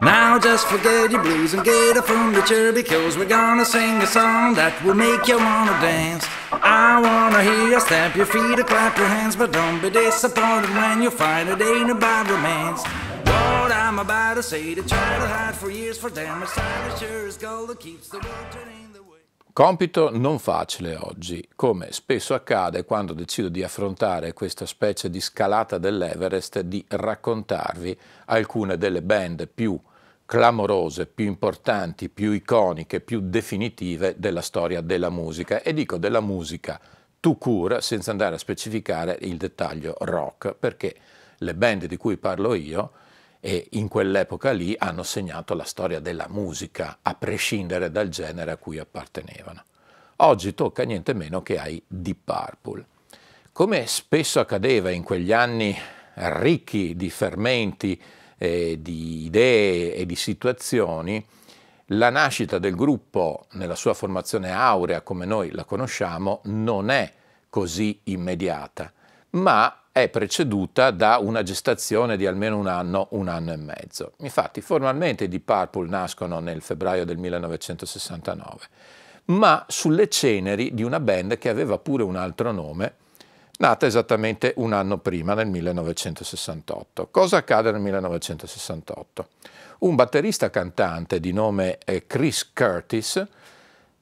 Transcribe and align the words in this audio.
Now 0.00 0.38
just 0.38 0.66
forget 0.66 1.10
your 1.10 1.22
blues 1.22 1.54
and 1.54 1.64
get 1.64 1.96
up 1.96 2.04
from 2.04 2.32
the 2.32 2.42
chair 2.42 2.72
because 2.72 3.16
we're 3.16 3.24
gonna 3.28 3.64
sing 3.64 4.02
a 4.02 4.06
song 4.06 4.54
that 4.54 4.72
will 4.84 4.94
make 4.94 5.26
you 5.26 5.38
wanna 5.38 5.72
dance. 5.80 6.26
I 6.52 7.00
wanna 7.00 7.42
hear 7.42 7.68
you 7.68 7.80
stamp 7.80 8.14
your 8.14 8.26
feet 8.26 8.58
or 8.58 8.64
clap 8.64 8.96
your 8.98 9.06
hands, 9.06 9.36
but 9.36 9.52
don't 9.52 9.80
be 9.80 9.90
disappointed 9.90 10.70
when 10.70 11.02
you 11.02 11.10
find 11.10 11.48
it 11.48 11.60
ain't 11.60 11.90
about 11.90 12.28
romance. 12.28 12.82
What 13.24 13.72
I'm 13.72 13.98
about 13.98 14.34
to 14.34 14.42
say, 14.42 14.74
to 14.74 14.82
try 14.82 15.18
to 15.18 15.26
hide 15.26 15.54
for 15.54 15.70
years, 15.70 15.98
for 15.98 16.10
damn, 16.10 16.42
it's 16.42 16.54
time 16.54 16.98
sure 16.98 17.26
as 17.26 17.36
gold 17.36 17.70
that 17.70 17.80
keeps 17.80 18.08
the 18.08 18.18
world 18.18 18.46
turning. 18.52 18.83
Compito 19.54 20.10
non 20.10 20.40
facile 20.40 20.96
oggi, 20.96 21.48
come 21.54 21.92
spesso 21.92 22.34
accade 22.34 22.84
quando 22.84 23.12
decido 23.12 23.48
di 23.48 23.62
affrontare 23.62 24.32
questa 24.32 24.66
specie 24.66 25.08
di 25.08 25.20
scalata 25.20 25.78
dell'Everest, 25.78 26.58
di 26.62 26.84
raccontarvi 26.88 27.96
alcune 28.24 28.76
delle 28.76 29.00
band 29.00 29.46
più 29.46 29.78
clamorose, 30.26 31.06
più 31.06 31.26
importanti, 31.26 32.08
più 32.08 32.32
iconiche, 32.32 33.00
più 33.00 33.20
definitive 33.20 34.16
della 34.18 34.42
storia 34.42 34.80
della 34.80 35.08
musica. 35.08 35.62
E 35.62 35.72
dico 35.72 35.98
della 35.98 36.18
musica 36.18 36.80
tout 37.20 37.38
court 37.38 37.78
senza 37.78 38.10
andare 38.10 38.34
a 38.34 38.38
specificare 38.38 39.16
il 39.20 39.36
dettaglio 39.36 39.94
rock 40.00 40.52
perché 40.54 40.96
le 41.38 41.54
band 41.54 41.84
di 41.84 41.96
cui 41.96 42.16
parlo 42.16 42.54
io 42.54 42.90
e 43.46 43.66
in 43.72 43.88
quell'epoca 43.88 44.52
lì 44.52 44.74
hanno 44.78 45.02
segnato 45.02 45.52
la 45.52 45.64
storia 45.64 46.00
della 46.00 46.28
musica 46.30 47.00
a 47.02 47.14
prescindere 47.14 47.90
dal 47.90 48.08
genere 48.08 48.52
a 48.52 48.56
cui 48.56 48.78
appartenevano. 48.78 49.62
Oggi 50.16 50.54
tocca 50.54 50.82
niente 50.84 51.12
meno 51.12 51.42
che 51.42 51.58
ai 51.58 51.82
Deep 51.86 52.20
Purple. 52.24 52.86
Come 53.52 53.86
spesso 53.86 54.40
accadeva 54.40 54.88
in 54.88 55.02
quegli 55.02 55.30
anni 55.30 55.76
ricchi 56.14 56.96
di 56.96 57.10
fermenti, 57.10 58.00
eh, 58.38 58.78
di 58.80 59.26
idee 59.26 59.94
e 59.94 60.06
di 60.06 60.16
situazioni, 60.16 61.22
la 61.88 62.08
nascita 62.08 62.58
del 62.58 62.74
gruppo 62.74 63.44
nella 63.50 63.74
sua 63.74 63.92
formazione 63.92 64.52
aurea 64.52 65.02
come 65.02 65.26
noi 65.26 65.50
la 65.50 65.64
conosciamo 65.64 66.40
non 66.44 66.88
è 66.88 67.12
così 67.50 68.00
immediata, 68.04 68.90
ma 69.32 69.83
è 69.94 70.08
preceduta 70.08 70.90
da 70.90 71.18
una 71.20 71.44
gestazione 71.44 72.16
di 72.16 72.26
almeno 72.26 72.58
un 72.58 72.66
anno, 72.66 73.06
un 73.10 73.28
anno 73.28 73.52
e 73.52 73.56
mezzo. 73.56 74.14
Infatti 74.22 74.60
formalmente 74.60 75.22
i 75.22 75.28
Deep 75.28 75.44
Purple 75.44 75.88
nascono 75.88 76.40
nel 76.40 76.62
febbraio 76.62 77.04
del 77.04 77.16
1969, 77.16 78.58
ma 79.26 79.64
sulle 79.68 80.08
ceneri 80.08 80.74
di 80.74 80.82
una 80.82 80.98
band 80.98 81.38
che 81.38 81.48
aveva 81.48 81.78
pure 81.78 82.02
un 82.02 82.16
altro 82.16 82.50
nome, 82.50 82.94
nata 83.58 83.86
esattamente 83.86 84.54
un 84.56 84.72
anno 84.72 84.98
prima, 84.98 85.34
nel 85.34 85.46
1968. 85.46 87.10
Cosa 87.12 87.36
accade 87.36 87.70
nel 87.70 87.80
1968? 87.80 89.28
Un 89.78 89.94
batterista 89.94 90.50
cantante 90.50 91.20
di 91.20 91.32
nome 91.32 91.78
eh, 91.84 92.04
Chris 92.08 92.50
Curtis 92.52 93.24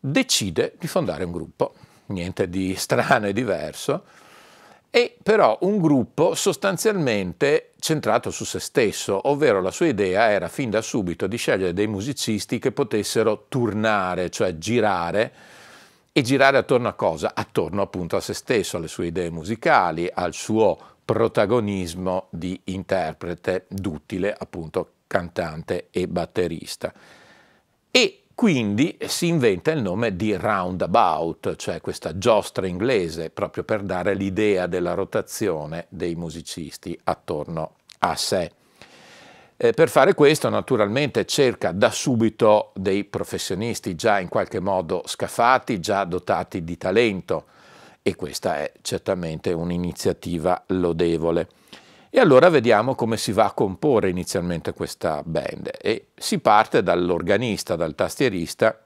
decide 0.01 0.73
di 0.79 0.87
fondare 0.87 1.25
un 1.25 1.33
gruppo, 1.33 1.75
niente 2.07 2.49
di 2.49 2.75
strano 2.77 3.27
e 3.27 3.35
diverso, 3.35 4.05
e 4.95 5.17
però 5.23 5.57
un 5.63 5.81
gruppo 5.81 6.35
sostanzialmente 6.35 7.71
centrato 7.79 8.31
su 8.31 8.45
se 8.45 8.61
stesso, 8.61 9.31
ovvero 9.31 9.63
la 9.63 9.71
sua 9.71 9.87
idea 9.87 10.29
era 10.29 10.49
fin 10.49 10.69
da 10.69 10.83
subito 10.83 11.27
di 11.27 11.39
scegliere 11.39 11.73
dei 11.73 11.87
musicisti 11.87 12.59
che 12.59 12.73
potessero 12.73 13.47
turnare, 13.49 14.29
cioè 14.29 14.59
girare, 14.59 15.33
e 16.13 16.21
girare 16.21 16.59
attorno 16.59 16.89
a 16.89 16.93
cosa? 16.93 17.33
Attorno 17.35 17.81
appunto 17.81 18.17
a 18.17 18.21
se 18.21 18.35
stesso, 18.35 18.77
alle 18.77 18.87
sue 18.87 19.07
idee 19.07 19.31
musicali, 19.31 20.11
al 20.13 20.35
suo 20.35 20.77
protagonismo 21.03 22.27
di 22.29 22.61
interprete 22.65 23.65
duttile, 23.69 24.37
appunto 24.39 24.91
cantante 25.07 25.87
e 25.91 26.07
batterista. 26.07 26.93
E 27.91 28.22
quindi 28.35 28.97
si 29.07 29.27
inventa 29.29 29.71
il 29.73 29.83
nome 29.83 30.17
di 30.17 30.35
roundabout, 30.35 31.57
cioè 31.57 31.81
questa 31.81 32.17
giostra 32.19 32.67
inglese, 32.67 33.31
proprio 33.31 33.65
per 33.65 33.83
dare 33.83 34.15
l'idea 34.15 34.67
della 34.67 34.95
rotazione 34.95 35.87
dei 35.89 36.15
musicisti 36.15 36.99
attorno 37.05 37.75
a 37.99 38.17
sé. 38.17 38.51
Eh, 39.57 39.73
per 39.73 39.89
fare 39.89 40.15
questo 40.15 40.49
naturalmente 40.49 41.25
cerca 41.25 41.73
da 41.73 41.91
subito 41.91 42.73
dei 42.75 43.05
professionisti 43.05 43.95
già 43.95 44.19
in 44.19 44.29
qualche 44.29 44.59
modo 44.59 45.03
scafati, 45.07 45.79
già 45.79 46.05
dotati 46.05 46.65
di 46.65 46.77
talento 46.77 47.45
e 48.03 48.17
questa 48.17 48.59
è 48.59 48.73
certamente 48.83 49.53
un'iniziativa 49.53 50.65
lodevole. 50.69 51.49
E 52.15 52.21
allora 52.21 52.51
vediamo 52.51 52.95
come 52.95 53.17
si 53.17 53.33
va 53.33 53.47
a 53.47 53.53
comporre 53.53 54.11
inizialmente 54.11 54.75
questa 54.75 55.23
band 55.25 55.71
e 55.81 56.09
si 56.15 56.41
parte 56.41 56.83
dall'organista, 56.83 57.75
dal 57.75 57.95
tastierista 57.95 58.79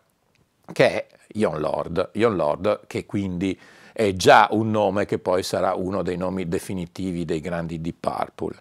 che 0.72 0.87
è 0.88 1.06
Ion 1.32 1.59
Lord, 1.59 2.10
Ion 2.12 2.37
Lord 2.37 2.87
che 2.87 3.04
quindi 3.04 3.59
è 3.92 4.12
già 4.12 4.47
un 4.53 4.70
nome 4.70 5.06
che 5.06 5.19
poi 5.19 5.42
sarà 5.42 5.75
uno 5.75 6.03
dei 6.03 6.16
nomi 6.16 6.47
definitivi 6.47 7.25
dei 7.25 7.41
grandi 7.41 7.81
Deep 7.81 7.97
Purple 7.98 8.59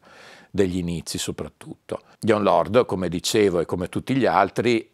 degli 0.49 0.77
inizi 0.77 1.19
soprattutto. 1.19 2.01
John 2.19 2.41
Lord, 2.41 2.87
come 2.87 3.07
dicevo 3.07 3.59
e 3.59 3.65
come 3.65 3.87
tutti 3.87 4.15
gli 4.15 4.25
altri, 4.25 4.89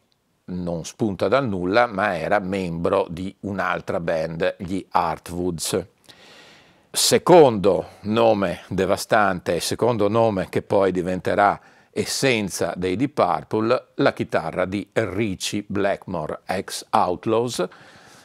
non 0.48 0.84
spunta 0.84 1.30
dal 1.30 1.48
nulla, 1.48 1.86
ma 1.86 2.18
era 2.18 2.40
membro 2.40 3.08
di 3.10 3.34
un'altra 3.42 4.02
band, 4.02 4.56
gli 4.58 4.86
Artwoods. 4.90 5.86
Secondo 6.94 7.92
nome 8.02 8.64
devastante, 8.68 9.62
secondo 9.62 10.10
nome 10.10 10.50
che 10.50 10.62
poi 10.62 10.92
diventerà 10.92 11.58
essenza 11.90 12.74
dei 12.76 12.98
Deep 12.98 13.14
Purple, 13.14 13.88
la 13.96 14.12
chitarra 14.12 14.66
di 14.66 14.86
Richie 14.92 15.64
Blackmore, 15.66 16.42
ex 16.46 16.86
Outlaws, 16.90 17.66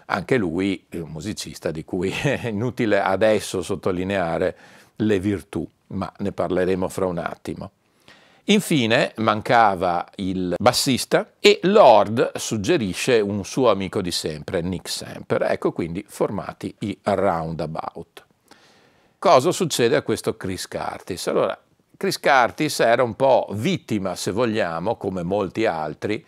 anche 0.07 0.37
lui 0.37 0.85
un 0.95 1.11
musicista 1.11 1.71
di 1.71 1.85
cui 1.85 2.11
è 2.21 2.49
inutile 2.49 3.01
adesso 3.01 3.63
sottolineare 3.63 4.57
le 4.97 5.21
virtù 5.21 5.69
ma 5.89 6.13
ne 6.19 6.33
parleremo 6.33 6.89
fra 6.89 7.07
un 7.07 7.19
attimo. 7.19 7.71
Infine 8.49 9.13
mancava 9.19 10.09
il 10.17 10.57
bassista 10.59 11.35
e 11.39 11.61
Lord 11.63 12.37
suggerisce 12.37 13.21
un 13.21 13.45
suo 13.45 13.71
amico 13.71 14.03
di 14.03 14.11
sempre, 14.11 14.61
Nick 14.61 14.89
Semper. 14.89 15.43
Ecco 15.43 15.71
quindi 15.71 16.05
formati 16.09 16.75
i 16.81 16.99
Roundabout. 17.03 18.26
Cosa 19.19 19.51
succede 19.53 19.97
a 19.97 20.03
questo 20.03 20.37
Chris 20.37 20.69
Curtis? 20.69 21.27
Allora, 21.27 21.59
Chris 21.97 22.21
Curtis 22.21 22.81
era 22.81 23.03
un 23.03 23.15
po' 23.15 23.49
vittima, 23.53 24.15
se 24.15 24.31
vogliamo, 24.31 24.97
come 24.97 25.23
molti 25.23 25.67
altri, 25.67 26.25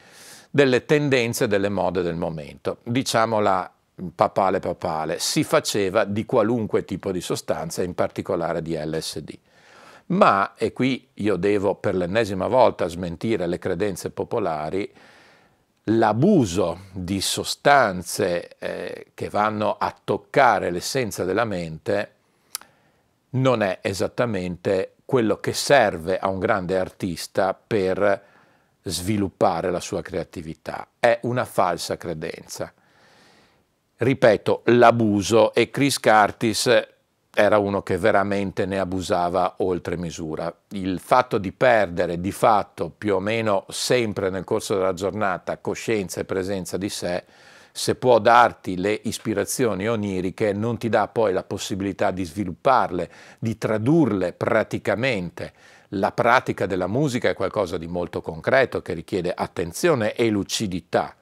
delle 0.51 0.85
tendenze 0.85 1.47
delle 1.47 1.69
mode 1.69 2.03
del 2.03 2.17
momento. 2.17 2.79
Diciamola 2.83 3.71
papale 4.15 4.61
papale, 4.61 5.19
si 5.19 5.43
faceva 5.43 6.05
di 6.05 6.25
qualunque 6.25 6.85
tipo 6.85 7.11
di 7.11 7.21
sostanza, 7.21 7.83
in 7.83 7.95
particolare 7.95 8.63
di 8.63 8.77
LSD 8.77 9.39
ma, 10.09 10.55
e 10.55 10.73
qui 10.73 11.09
io 11.15 11.37
devo 11.37 11.75
per 11.75 11.95
l'ennesima 11.95 12.47
volta 12.47 12.87
smentire 12.87 13.47
le 13.47 13.59
credenze 13.59 14.11
popolari, 14.11 14.91
l'abuso 15.85 16.81
di 16.93 17.21
sostanze 17.21 18.57
eh, 18.59 19.07
che 19.15 19.29
vanno 19.29 19.77
a 19.79 19.95
toccare 20.03 20.71
l'essenza 20.71 21.25
della 21.25 21.45
mente 21.45 22.13
non 23.31 23.63
è 23.63 23.79
esattamente 23.83 24.95
quello 25.05 25.39
che 25.39 25.53
serve 25.53 26.19
a 26.19 26.29
un 26.29 26.39
grande 26.39 26.79
artista 26.79 27.55
per 27.55 28.25
sviluppare 28.83 29.71
la 29.71 29.81
sua 29.81 30.03
creatività. 30.03 30.89
È 30.99 31.19
una 31.23 31.45
falsa 31.45 31.97
credenza. 31.97 32.73
Ripeto, 33.97 34.63
l'abuso 34.67 35.53
e 35.55 35.71
Chris 35.71 35.99
Curtis 35.99 36.87
era 37.35 37.59
uno 37.59 37.83
che 37.83 37.99
veramente 37.99 38.67
ne 38.67 38.79
abusava 38.79 39.57
oltre 39.59 39.97
misura. 39.97 40.53
Il 40.71 40.99
fatto 40.99 41.39
di 41.39 41.53
perdere 41.53 42.21
di 42.21 42.33
fatto 42.33 42.91
più 42.91 43.15
o 43.15 43.21
meno 43.21 43.65
sempre 43.69 44.31
nel 44.31 44.45
corso 44.45 44.75
della 44.75 44.95
giornata 44.95 45.59
coscienza 45.59 46.21
e 46.21 46.25
presenza 46.25 46.77
di 46.77 46.89
sé, 46.89 47.25
se 47.79 47.95
può 47.95 48.19
darti 48.19 48.77
le 48.77 49.01
ispirazioni 49.05 49.89
oniriche, 49.89 50.53
non 50.53 50.79
ti 50.79 50.89
dà 50.89 51.07
poi 51.07 51.33
la 51.33 51.45
possibilità 51.45 52.11
di 52.11 52.25
svilupparle, 52.25 53.09
di 53.39 53.57
tradurle 53.57 54.33
praticamente. 54.33 55.53
La 55.91 56.11
pratica 56.11 56.67
della 56.67 56.89
musica 56.89 57.29
è 57.29 57.35
qualcosa 57.35 57.79
di 57.79 57.87
molto 57.87 58.21
concreto 58.21 58.83
che 58.83 58.95
richiede 58.95 59.33
attenzione 59.33 60.15
e 60.15 60.29
lucidità 60.29 61.15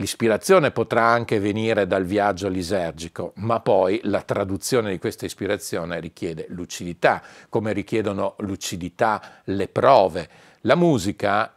L'ispirazione 0.00 0.70
potrà 0.70 1.06
anche 1.06 1.40
venire 1.40 1.88
dal 1.88 2.04
viaggio 2.04 2.46
lisergico, 2.48 3.32
ma 3.36 3.58
poi 3.58 3.98
la 4.04 4.22
traduzione 4.22 4.92
di 4.92 4.98
questa 5.00 5.26
ispirazione 5.26 5.98
richiede 5.98 6.46
lucidità, 6.50 7.20
come 7.48 7.72
richiedono 7.72 8.36
lucidità 8.38 9.40
le 9.44 9.66
prove. 9.66 10.28
La 10.60 10.76
musica 10.76 11.52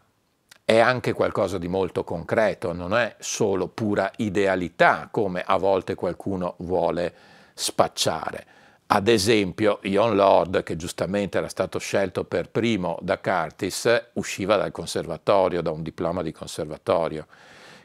è 0.72 0.80
anche 0.80 1.12
qualcosa 1.12 1.58
di 1.58 1.68
molto 1.68 2.06
concreto, 2.06 2.72
non 2.72 2.94
è 2.96 3.18
solo 3.20 3.68
pura 3.68 4.10
idealità, 4.18 5.10
come 5.12 5.44
a 5.46 5.58
volte 5.58 5.96
qualcuno 5.96 6.56
vuole 6.60 7.14
spacciare. 7.54 8.46
Ad 8.86 9.10
esempio, 9.10 9.80
Ion 9.82 10.16
Lord, 10.16 10.64
che 10.64 10.78
giustamente 10.78 11.38
era 11.38 11.50
stato 11.50 11.78
scelto 11.78 12.24
per 12.24 12.50
primo 12.52 12.98
da 13.02 13.20
Curtis, 13.20 14.12
usciva 14.14 14.56
dal 14.56 14.72
conservatorio, 14.72 15.62
da 15.62 15.72
un 15.72 15.84
diploma 15.84 16.22
di 16.22 16.32
conservatorio. 16.32 17.28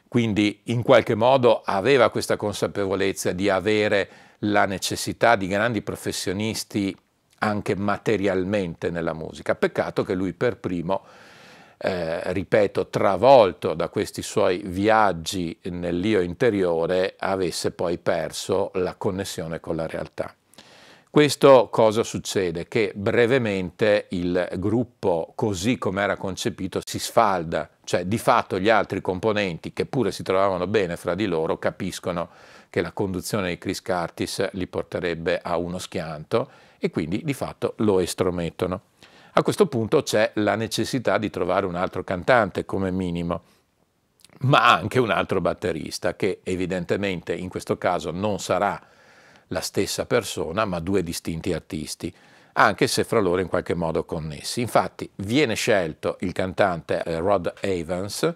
Quindi 0.07 0.61
in 0.67 0.81
qualche 0.81 1.15
modo 1.15 1.63
aveva 1.65 2.09
questa 2.09 2.37
consapevolezza 2.37 3.33
di 3.33 3.49
avere 3.49 4.09
la 4.39 4.65
necessità 4.65 5.35
di 5.35 5.47
grandi 5.47 5.81
professionisti 5.81 6.95
anche 7.39 7.75
materialmente 7.75 8.89
nella 8.89 9.13
musica. 9.13 9.55
Peccato 9.55 10.05
che 10.05 10.13
lui 10.13 10.31
per 10.31 10.55
primo, 10.55 11.03
eh, 11.77 12.33
ripeto, 12.33 12.87
travolto 12.87 13.73
da 13.73 13.89
questi 13.89 14.21
suoi 14.21 14.61
viaggi 14.65 15.57
nell'io 15.63 16.21
interiore, 16.21 17.15
avesse 17.17 17.71
poi 17.71 17.97
perso 17.97 18.71
la 18.75 18.95
connessione 18.95 19.59
con 19.59 19.75
la 19.75 19.85
realtà. 19.87 20.33
Questo 21.09 21.69
cosa 21.71 22.03
succede? 22.03 22.67
Che 22.67 22.91
brevemente 22.93 24.05
il 24.09 24.49
gruppo, 24.57 25.31
così 25.35 25.77
come 25.77 26.03
era 26.03 26.15
concepito, 26.15 26.81
si 26.83 26.99
sfalda, 26.99 27.69
cioè 27.85 28.05
di 28.05 28.17
fatto 28.17 28.59
gli 28.59 28.69
altri 28.69 29.01
componenti, 29.01 29.73
che 29.73 29.85
pure 29.85 30.11
si 30.11 30.21
trovavano 30.21 30.67
bene 30.67 30.95
fra 30.95 31.15
di 31.15 31.25
loro, 31.25 31.57
capiscono 31.57 32.29
che 32.69 32.81
la 32.81 32.91
conduzione 32.91 33.49
di 33.49 33.57
Chris 33.57 33.81
Curtis 33.81 34.49
li 34.51 34.67
porterebbe 34.67 35.39
a 35.41 35.57
uno 35.57 35.79
schianto 35.79 36.49
e 36.77 36.91
quindi 36.91 37.21
di 37.23 37.33
fatto 37.33 37.73
lo 37.77 37.99
estromettono. 37.99 38.81
A 39.37 39.43
questo 39.43 39.67
punto 39.67 40.01
c'è 40.01 40.31
la 40.37 40.55
necessità 40.55 41.19
di 41.19 41.29
trovare 41.29 41.67
un 41.67 41.75
altro 41.75 42.03
cantante 42.03 42.65
come 42.65 42.89
minimo, 42.89 43.43
ma 44.39 44.73
anche 44.73 44.97
un 44.97 45.11
altro 45.11 45.41
batterista 45.41 46.15
che 46.15 46.39
evidentemente 46.41 47.35
in 47.35 47.47
questo 47.47 47.77
caso 47.77 48.09
non 48.09 48.39
sarà 48.39 48.81
la 49.49 49.61
stessa 49.61 50.07
persona, 50.07 50.65
ma 50.65 50.79
due 50.79 51.03
distinti 51.03 51.53
artisti, 51.53 52.11
anche 52.53 52.87
se 52.87 53.03
fra 53.03 53.19
loro 53.19 53.39
in 53.39 53.47
qualche 53.47 53.75
modo 53.75 54.05
connessi. 54.05 54.61
Infatti 54.61 55.07
viene 55.17 55.53
scelto 55.53 56.17
il 56.21 56.31
cantante 56.31 57.03
eh, 57.03 57.19
Rod 57.19 57.53
Evans, 57.59 58.33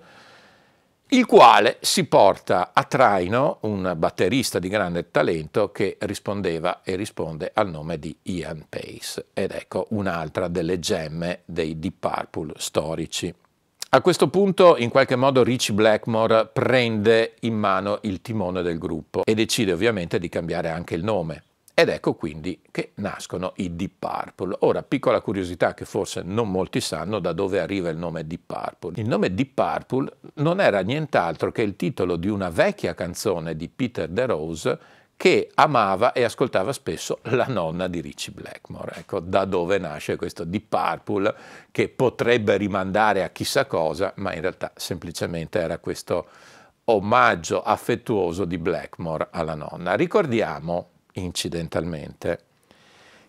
il 1.14 1.26
quale 1.26 1.78
si 1.82 2.06
porta 2.06 2.72
a 2.74 2.84
traino 2.84 3.58
un 3.62 3.96
batterista 3.98 4.60
di 4.60 4.70
grande 4.70 5.12
talento 5.12 5.70
che 5.70 5.98
rispondeva 6.00 6.82
e 6.84 6.96
risponde 6.96 7.52
al 7.54 7.70
nome 7.70 8.00
di 8.00 8.16
Ian 8.24 8.66
Pace, 8.70 9.26
ed 9.34 9.52
ecco 9.52 9.88
un'altra 9.90 10.48
delle 10.48 10.80
gemme 10.80 11.42
dei 11.44 11.80
Deep 11.80 11.96
Purple 12.00 12.54
storici. 12.56 13.34
A 13.90 14.00
questo 14.00 14.30
punto, 14.30 14.78
in 14.78 14.90
qualche 14.90 15.18
modo, 15.18 15.44
Richie 15.44 15.74
Blackmore 15.74 16.46
prende 16.46 17.36
in 17.42 17.56
mano 17.56 18.00
il 18.04 18.22
timone 18.22 18.62
del 18.62 18.78
gruppo 18.78 19.24
e 19.26 19.34
decide 19.34 19.74
ovviamente 19.74 20.18
di 20.18 20.30
cambiare 20.30 20.70
anche 20.70 20.96
il 20.96 21.04
nome. 21.04 21.44
Ed 21.74 21.90
ecco 21.90 22.14
quindi 22.16 22.62
che 22.70 22.92
nascono 22.96 23.54
i 23.58 23.76
Deep 23.76 23.94
Purple. 24.00 24.58
Ora, 24.60 24.84
piccola 24.84 25.22
curiosità 25.22 25.74
che 25.74 25.86
forse 25.86 26.22
non 26.24 26.52
molti 26.52 26.82
sanno 26.82 27.20
da 27.20 27.34
dove 27.34 27.60
arriva 27.60 27.90
il 27.90 27.98
nome 27.98 28.28
Deep 28.28 28.42
Purple. 28.46 29.02
Il 29.02 29.08
nome 29.08 29.34
Deep 29.34 29.54
Purple 29.54 30.18
non 30.36 30.60
era 30.60 30.82
nient'altro 30.82 31.52
che 31.52 31.62
il 31.62 31.76
titolo 31.76 32.18
di 32.18 32.28
una 32.28 32.50
vecchia 32.50 32.94
canzone 32.94 33.56
di 33.56 33.70
Peter 33.70 34.08
DeRose 34.08 35.00
che 35.22 35.52
amava 35.54 36.14
e 36.14 36.24
ascoltava 36.24 36.74
spesso 36.74 37.20
la 37.26 37.46
nonna 37.46 37.88
di 37.88 38.02
Richie 38.02 38.34
Blackmore. 38.34 38.94
Ecco, 38.96 39.20
da 39.20 39.46
dove 39.46 39.78
nasce 39.78 40.16
questo 40.16 40.44
Deep 40.44 40.66
Purple 40.68 41.36
che 41.70 41.90
potrebbe 41.90 42.58
rimandare 42.58 43.24
a 43.24 43.30
chissà 43.30 43.66
cosa, 43.66 44.14
ma 44.16 44.34
in 44.34 44.42
realtà 44.42 44.72
semplicemente 44.76 45.60
era 45.60 45.78
questo 45.78 46.28
omaggio 46.86 47.62
affettuoso 47.62 48.46
di 48.46 48.58
Blackmore 48.58 49.28
alla 49.30 49.54
nonna. 49.54 49.94
Ricordiamo, 49.94 50.90
incidentalmente, 51.14 52.40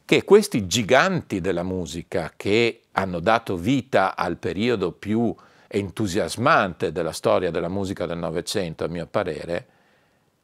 che 0.04 0.24
questi 0.24 0.66
giganti 0.66 1.40
della 1.40 1.62
musica 1.62 2.32
che 2.36 2.82
hanno 2.92 3.20
dato 3.20 3.56
vita 3.56 4.16
al 4.16 4.36
periodo 4.36 4.92
più 4.92 5.34
entusiasmante 5.68 6.92
della 6.92 7.12
storia 7.12 7.50
della 7.50 7.68
musica 7.68 8.04
del 8.04 8.18
Novecento, 8.18 8.84
a 8.84 8.88
mio 8.88 9.06
parere, 9.06 9.66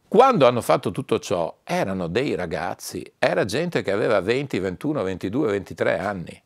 quando 0.09 0.47
hanno 0.47 0.63
fatto 0.63 0.91
tutto 0.91 1.19
ciò 1.19 1.59
erano 1.65 2.07
dei 2.07 2.35
ragazzi, 2.35 3.13
era 3.19 3.45
gente 3.45 3.83
che 3.83 3.93
aveva 3.93 4.21
20, 4.21 4.59
21, 4.59 5.03
22, 5.03 5.51
23 5.51 5.99
anni. 5.99 6.43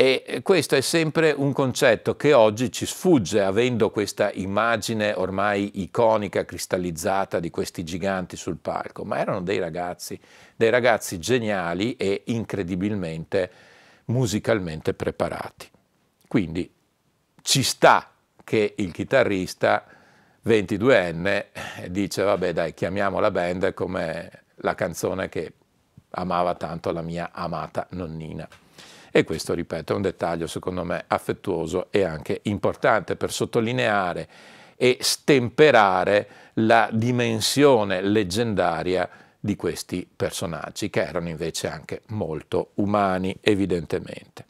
E 0.00 0.42
questo 0.44 0.76
è 0.76 0.80
sempre 0.80 1.32
un 1.32 1.52
concetto 1.52 2.14
che 2.14 2.32
oggi 2.32 2.70
ci 2.70 2.86
sfugge, 2.86 3.42
avendo 3.42 3.90
questa 3.90 4.30
immagine 4.30 5.12
ormai 5.12 5.82
iconica, 5.82 6.44
cristallizzata 6.44 7.40
di 7.40 7.50
questi 7.50 7.82
giganti 7.82 8.36
sul 8.36 8.58
palco, 8.58 9.02
ma 9.04 9.18
erano 9.18 9.40
dei 9.40 9.58
ragazzi, 9.58 10.16
dei 10.54 10.70
ragazzi 10.70 11.18
geniali 11.18 11.96
e 11.96 12.22
incredibilmente 12.26 13.50
musicalmente 14.04 14.94
preparati. 14.94 15.68
Quindi 16.28 16.72
ci 17.42 17.64
sta 17.64 18.08
che 18.44 18.74
il 18.76 18.92
chitarrista 18.92 19.84
22enne 20.46 21.46
dice 21.88 22.22
vabbè 22.22 22.52
dai 22.52 22.72
chiamiamo 22.72 23.18
la 23.18 23.32
band 23.32 23.74
come 23.74 24.44
la 24.58 24.76
canzone 24.76 25.28
che 25.28 25.54
amava 26.10 26.54
tanto 26.54 26.92
la 26.92 27.02
mia 27.02 27.30
amata 27.32 27.88
nonnina. 27.90 28.48
E 29.18 29.24
questo, 29.24 29.52
ripeto, 29.52 29.92
è 29.92 29.96
un 29.96 30.02
dettaglio 30.02 30.46
secondo 30.46 30.84
me 30.84 31.02
affettuoso 31.08 31.88
e 31.90 32.04
anche 32.04 32.38
importante 32.42 33.16
per 33.16 33.32
sottolineare 33.32 34.28
e 34.76 34.98
stemperare 35.00 36.28
la 36.54 36.88
dimensione 36.92 38.00
leggendaria 38.00 39.10
di 39.40 39.56
questi 39.56 40.08
personaggi, 40.08 40.88
che 40.88 41.02
erano 41.02 41.28
invece 41.28 41.66
anche 41.66 42.02
molto 42.10 42.70
umani, 42.74 43.36
evidentemente. 43.40 44.46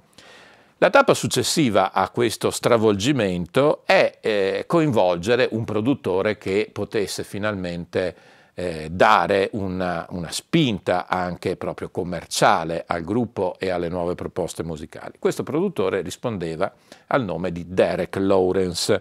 La 0.76 0.90
tappa 0.90 1.14
successiva 1.14 1.90
a 1.90 2.10
questo 2.10 2.50
stravolgimento 2.50 3.84
è 3.86 4.18
eh, 4.20 4.64
coinvolgere 4.66 5.48
un 5.52 5.64
produttore 5.64 6.36
che 6.36 6.68
potesse 6.70 7.24
finalmente 7.24 8.14
eh, 8.58 8.88
dare 8.90 9.50
una, 9.52 10.04
una, 10.10 10.32
spinta 10.32 11.06
anche 11.06 11.54
proprio 11.54 11.90
commerciale 11.90 12.82
al 12.88 13.04
gruppo 13.04 13.54
e 13.56 13.68
alle 13.70 13.88
nuove 13.88 14.16
proposte 14.16 14.64
musicali. 14.64 15.12
Questo 15.20 15.44
produttore 15.44 16.00
rispondeva 16.00 16.72
al 17.06 17.22
nome 17.22 17.52
di 17.52 17.66
Derek 17.68 18.16
Lawrence, 18.16 19.00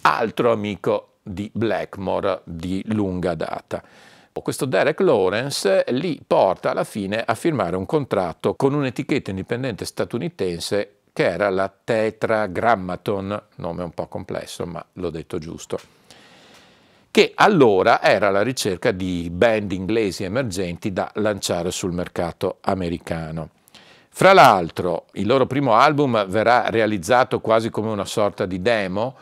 altro 0.00 0.50
amico 0.50 1.12
di 1.22 1.48
Blackmore 1.54 2.40
di 2.42 2.82
lunga 2.88 3.34
data. 3.36 3.80
Questo 4.32 4.64
Derek 4.64 4.98
Lawrence 5.00 5.84
li 5.90 6.20
porta 6.26 6.70
alla 6.70 6.84
fine 6.84 7.22
a 7.24 7.34
firmare 7.34 7.76
un 7.76 7.86
contratto 7.86 8.54
con 8.56 8.74
un'etichetta 8.74 9.30
indipendente 9.30 9.84
statunitense 9.84 10.94
che 11.12 11.24
era 11.24 11.50
la 11.50 11.72
Tetragrammaton, 11.84 13.42
nome 13.56 13.82
un 13.84 13.90
po' 13.90 14.08
complesso 14.08 14.66
ma 14.66 14.84
l'ho 14.94 15.10
detto 15.10 15.38
giusto, 15.38 15.78
che 17.18 17.32
allora 17.34 18.00
era 18.00 18.28
alla 18.28 18.42
ricerca 18.42 18.92
di 18.92 19.28
band 19.28 19.72
inglesi 19.72 20.22
emergenti 20.22 20.92
da 20.92 21.10
lanciare 21.14 21.72
sul 21.72 21.90
mercato 21.90 22.58
americano. 22.60 23.48
Fra 24.08 24.32
l'altro, 24.32 25.06
il 25.14 25.26
loro 25.26 25.44
primo 25.44 25.74
album 25.74 26.28
verrà 26.28 26.70
realizzato 26.70 27.40
quasi 27.40 27.70
come 27.70 27.90
una 27.90 28.04
sorta 28.04 28.46
di 28.46 28.62
demo 28.62 29.16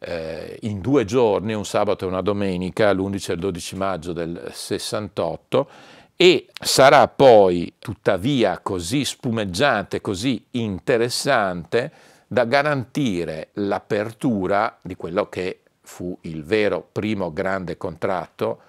eh, 0.00 0.58
in 0.62 0.80
due 0.80 1.04
giorni, 1.04 1.54
un 1.54 1.64
sabato 1.64 2.04
e 2.04 2.08
una 2.08 2.20
domenica, 2.20 2.92
l'11 2.92 3.30
e 3.30 3.32
il 3.34 3.38
12 3.38 3.76
maggio 3.76 4.12
del 4.12 4.50
68, 4.52 5.68
e 6.16 6.48
sarà 6.60 7.06
poi 7.06 7.74
tuttavia 7.78 8.58
così 8.60 9.04
spumeggiante, 9.04 10.00
così 10.00 10.44
interessante 10.50 11.92
da 12.26 12.44
garantire 12.44 13.50
l'apertura 13.52 14.76
di 14.82 14.96
quello 14.96 15.28
che 15.28 15.60
fu 15.86 16.16
il 16.22 16.44
vero 16.44 16.86
primo 16.90 17.32
grande 17.32 17.76
contratto 17.76 18.60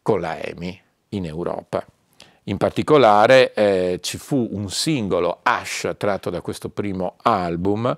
con 0.00 0.20
la 0.20 0.38
EMI 0.40 0.80
in 1.10 1.26
Europa. 1.26 1.84
In 2.44 2.56
particolare 2.56 3.52
eh, 3.52 3.98
ci 4.00 4.16
fu 4.16 4.48
un 4.52 4.70
singolo 4.70 5.40
Ash 5.42 5.92
tratto 5.98 6.30
da 6.30 6.40
questo 6.40 6.68
primo 6.68 7.16
album 7.22 7.96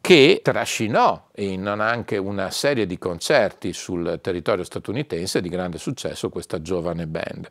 che 0.00 0.40
trascinò 0.42 1.28
in 1.36 1.66
anche 1.66 2.18
una 2.18 2.50
serie 2.50 2.86
di 2.86 2.98
concerti 2.98 3.72
sul 3.72 4.18
territorio 4.20 4.64
statunitense 4.64 5.40
di 5.40 5.48
grande 5.48 5.78
successo 5.78 6.28
questa 6.28 6.60
giovane 6.60 7.06
band. 7.06 7.48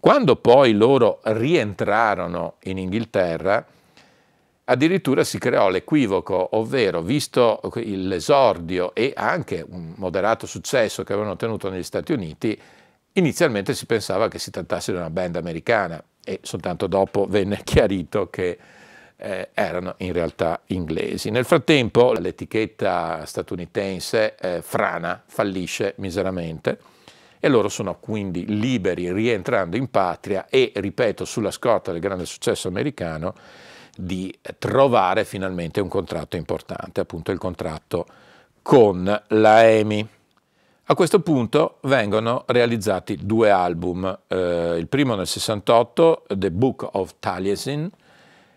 Quando 0.00 0.36
poi 0.36 0.72
loro 0.72 1.20
rientrarono 1.22 2.56
in 2.64 2.76
Inghilterra, 2.76 3.64
addirittura 4.64 5.24
si 5.24 5.38
creò 5.38 5.68
l'equivoco, 5.68 6.56
ovvero 6.56 7.02
visto 7.02 7.60
l'esordio 7.74 8.94
e 8.94 9.12
anche 9.14 9.64
un 9.66 9.94
moderato 9.96 10.46
successo 10.46 11.04
che 11.04 11.12
avevano 11.12 11.34
ottenuto 11.34 11.68
negli 11.68 11.82
Stati 11.82 12.12
Uniti, 12.12 12.58
inizialmente 13.12 13.74
si 13.74 13.86
pensava 13.86 14.28
che 14.28 14.38
si 14.38 14.50
trattasse 14.50 14.92
di 14.92 14.98
una 14.98 15.10
band 15.10 15.36
americana 15.36 16.02
e 16.24 16.40
soltanto 16.42 16.86
dopo 16.86 17.26
venne 17.28 17.60
chiarito 17.64 18.30
che 18.30 18.58
eh, 19.16 19.50
erano 19.52 19.94
in 19.98 20.12
realtà 20.12 20.60
inglesi. 20.66 21.30
Nel 21.30 21.44
frattempo 21.44 22.12
l'etichetta 22.12 23.24
statunitense 23.26 24.34
eh, 24.36 24.62
frana, 24.62 25.22
fallisce 25.26 25.94
miseramente 25.98 26.78
e 27.38 27.48
loro 27.48 27.68
sono 27.68 27.98
quindi 28.00 28.46
liberi 28.58 29.12
rientrando 29.12 29.76
in 29.76 29.90
patria 29.90 30.46
e, 30.48 30.72
ripeto, 30.74 31.26
sulla 31.26 31.50
scorta 31.50 31.92
del 31.92 32.00
grande 32.00 32.24
successo 32.24 32.68
americano, 32.68 33.34
di 33.96 34.36
trovare 34.58 35.24
finalmente 35.24 35.80
un 35.80 35.88
contratto 35.88 36.36
importante, 36.36 37.00
appunto 37.00 37.30
il 37.30 37.38
contratto 37.38 38.06
con 38.62 39.22
la 39.28 39.68
EMI. 39.68 40.08
A 40.86 40.94
questo 40.94 41.20
punto 41.20 41.78
vengono 41.82 42.44
realizzati 42.46 43.18
due 43.20 43.50
album, 43.50 44.18
eh, 44.26 44.76
il 44.78 44.86
primo 44.88 45.14
nel 45.14 45.26
68, 45.26 46.24
The 46.28 46.50
Book 46.50 46.88
of 46.92 47.14
Taliesin, 47.18 47.90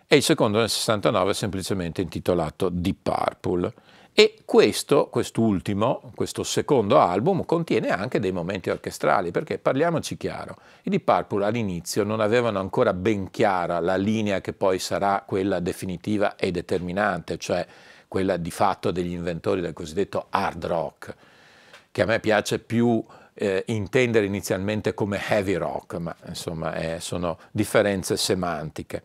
e 0.06 0.16
il 0.16 0.22
secondo 0.22 0.58
nel 0.58 0.68
69 0.68 1.34
semplicemente 1.34 2.00
intitolato 2.02 2.68
Deep 2.70 2.96
Purple. 3.02 3.72
E 4.20 4.38
questo, 4.44 5.06
quest'ultimo, 5.06 6.10
questo 6.16 6.42
secondo 6.42 6.98
album, 6.98 7.44
contiene 7.44 7.90
anche 7.90 8.18
dei 8.18 8.32
momenti 8.32 8.68
orchestrali, 8.68 9.30
perché 9.30 9.58
parliamoci 9.58 10.16
chiaro, 10.16 10.56
i 10.82 10.90
Deep 10.90 11.04
Purple 11.04 11.44
all'inizio 11.44 12.02
non 12.02 12.18
avevano 12.18 12.58
ancora 12.58 12.92
ben 12.94 13.30
chiara 13.30 13.78
la 13.78 13.94
linea 13.94 14.40
che 14.40 14.52
poi 14.54 14.80
sarà 14.80 15.22
quella 15.24 15.60
definitiva 15.60 16.34
e 16.34 16.50
determinante, 16.50 17.38
cioè 17.38 17.64
quella 18.08 18.36
di 18.36 18.50
fatto 18.50 18.90
degli 18.90 19.12
inventori 19.12 19.60
del 19.60 19.72
cosiddetto 19.72 20.26
hard 20.30 20.64
rock, 20.64 21.14
che 21.92 22.02
a 22.02 22.06
me 22.06 22.18
piace 22.18 22.58
più 22.58 23.00
eh, 23.34 23.62
intendere 23.68 24.26
inizialmente 24.26 24.94
come 24.94 25.20
heavy 25.28 25.54
rock, 25.54 25.94
ma 25.94 26.16
insomma 26.26 26.74
eh, 26.74 26.98
sono 26.98 27.38
differenze 27.52 28.16
semantiche. 28.16 29.04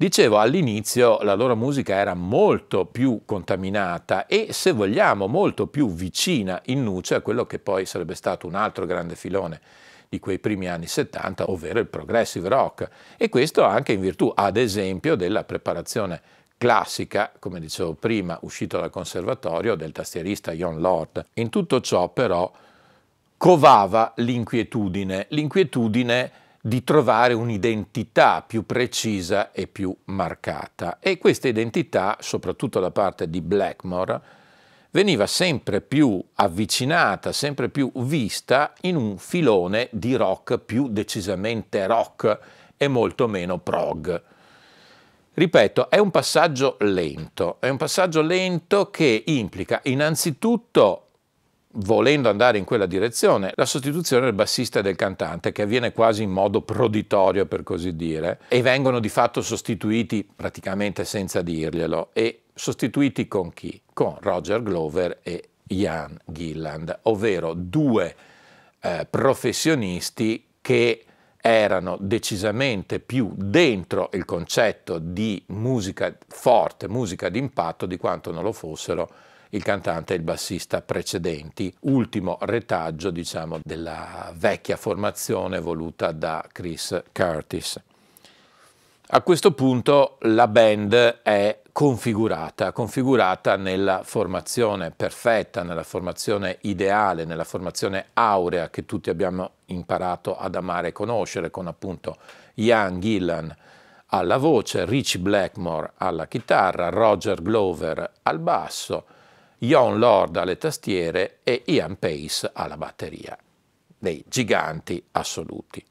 Dicevo, 0.00 0.38
all'inizio 0.38 1.18
la 1.22 1.34
loro 1.34 1.56
musica 1.56 1.96
era 1.96 2.14
molto 2.14 2.84
più 2.86 3.22
contaminata 3.24 4.26
e, 4.26 4.52
se 4.52 4.70
vogliamo, 4.70 5.26
molto 5.26 5.66
più 5.66 5.92
vicina 5.92 6.62
in 6.66 6.84
nuce 6.84 7.16
a 7.16 7.20
quello 7.20 7.46
che 7.46 7.58
poi 7.58 7.84
sarebbe 7.84 8.14
stato 8.14 8.46
un 8.46 8.54
altro 8.54 8.86
grande 8.86 9.16
filone 9.16 9.60
di 10.08 10.20
quei 10.20 10.38
primi 10.38 10.68
anni 10.68 10.86
70, 10.86 11.50
ovvero 11.50 11.80
il 11.80 11.88
progressive 11.88 12.48
rock. 12.48 12.88
E 13.16 13.28
questo 13.28 13.64
anche 13.64 13.90
in 13.90 14.00
virtù, 14.00 14.30
ad 14.32 14.56
esempio, 14.56 15.16
della 15.16 15.42
preparazione 15.42 16.20
classica, 16.56 17.32
come 17.36 17.58
dicevo 17.58 17.94
prima, 17.94 18.38
uscito 18.42 18.78
dal 18.78 18.90
conservatorio 18.90 19.74
del 19.74 19.90
tastierista 19.90 20.52
John 20.52 20.78
Lord. 20.78 21.26
In 21.34 21.48
tutto 21.48 21.80
ciò, 21.80 22.08
però, 22.08 22.48
covava 23.36 24.12
l'inquietudine, 24.18 25.26
l'inquietudine 25.30 26.30
di 26.68 26.84
trovare 26.84 27.32
un'identità 27.32 28.44
più 28.46 28.66
precisa 28.66 29.52
e 29.52 29.66
più 29.66 29.96
marcata. 30.04 30.98
E 31.00 31.16
questa 31.16 31.48
identità, 31.48 32.18
soprattutto 32.20 32.78
da 32.78 32.90
parte 32.90 33.30
di 33.30 33.40
Blackmore, 33.40 34.20
veniva 34.90 35.26
sempre 35.26 35.80
più 35.80 36.22
avvicinata, 36.34 37.32
sempre 37.32 37.70
più 37.70 37.90
vista 37.94 38.74
in 38.82 38.96
un 38.96 39.16
filone 39.16 39.88
di 39.92 40.14
rock 40.14 40.58
più 40.58 40.88
decisamente 40.88 41.86
rock 41.86 42.38
e 42.76 42.86
molto 42.86 43.26
meno 43.28 43.58
prog. 43.58 44.22
Ripeto, 45.32 45.88
è 45.88 45.98
un 45.98 46.10
passaggio 46.10 46.76
lento, 46.80 47.56
è 47.60 47.68
un 47.68 47.76
passaggio 47.78 48.20
lento 48.20 48.90
che 48.90 49.22
implica 49.26 49.80
innanzitutto 49.84 51.07
volendo 51.72 52.28
andare 52.28 52.58
in 52.58 52.64
quella 52.64 52.86
direzione, 52.86 53.52
la 53.54 53.66
sostituzione 53.66 54.24
del 54.24 54.34
bassista 54.34 54.78
e 54.78 54.82
del 54.82 54.96
cantante, 54.96 55.52
che 55.52 55.62
avviene 55.62 55.92
quasi 55.92 56.22
in 56.22 56.30
modo 56.30 56.62
proditorio, 56.62 57.46
per 57.46 57.62
così 57.62 57.94
dire, 57.94 58.40
e 58.48 58.62
vengono 58.62 59.00
di 59.00 59.08
fatto 59.08 59.42
sostituiti 59.42 60.26
praticamente 60.34 61.04
senza 61.04 61.42
dirglielo. 61.42 62.10
E 62.12 62.42
sostituiti 62.54 63.28
con 63.28 63.52
chi? 63.52 63.80
Con 63.92 64.16
Roger 64.20 64.62
Glover 64.62 65.18
e 65.22 65.48
Ian 65.68 66.18
Gilland, 66.24 67.00
ovvero 67.02 67.52
due 67.54 68.14
eh, 68.80 69.06
professionisti 69.08 70.44
che 70.60 71.02
erano 71.40 71.96
decisamente 72.00 72.98
più 72.98 73.32
dentro 73.34 74.10
il 74.12 74.24
concetto 74.24 74.98
di 74.98 75.42
musica 75.48 76.16
forte, 76.26 76.88
musica 76.88 77.28
d'impatto, 77.28 77.86
di 77.86 77.96
quanto 77.96 78.32
non 78.32 78.42
lo 78.42 78.52
fossero 78.52 79.08
il 79.50 79.62
cantante 79.62 80.14
e 80.14 80.16
il 80.16 80.22
bassista 80.22 80.82
precedenti, 80.82 81.74
ultimo 81.80 82.38
retaggio 82.40 83.10
diciamo, 83.10 83.60
della 83.62 84.32
vecchia 84.36 84.76
formazione 84.76 85.60
voluta 85.60 86.12
da 86.12 86.44
Chris 86.50 87.02
Curtis. 87.12 87.80
A 89.10 89.22
questo 89.22 89.52
punto 89.52 90.18
la 90.22 90.48
band 90.48 91.20
è 91.22 91.60
configurata, 91.72 92.72
configurata 92.72 93.56
nella 93.56 94.02
formazione 94.04 94.90
perfetta, 94.90 95.62
nella 95.62 95.82
formazione 95.82 96.58
ideale, 96.62 97.24
nella 97.24 97.44
formazione 97.44 98.08
aurea 98.12 98.68
che 98.68 98.84
tutti 98.84 99.08
abbiamo 99.08 99.52
imparato 99.66 100.36
ad 100.36 100.56
amare 100.56 100.88
e 100.88 100.92
conoscere, 100.92 101.50
con 101.50 101.68
appunto 101.68 102.18
Ian 102.56 103.00
Gillan 103.00 103.56
alla 104.08 104.36
voce, 104.36 104.84
Richie 104.84 105.20
Blackmore 105.20 105.92
alla 105.96 106.26
chitarra, 106.26 106.90
Roger 106.90 107.40
Glover 107.40 108.10
al 108.22 108.38
basso, 108.38 109.04
Jon 109.58 109.98
Lord 109.98 110.36
alle 110.36 110.56
tastiere 110.56 111.38
e 111.42 111.62
Ian 111.66 111.98
Pace 111.98 112.50
alla 112.52 112.76
batteria, 112.76 113.36
dei 113.98 114.24
giganti 114.28 115.02
assoluti. 115.12 115.84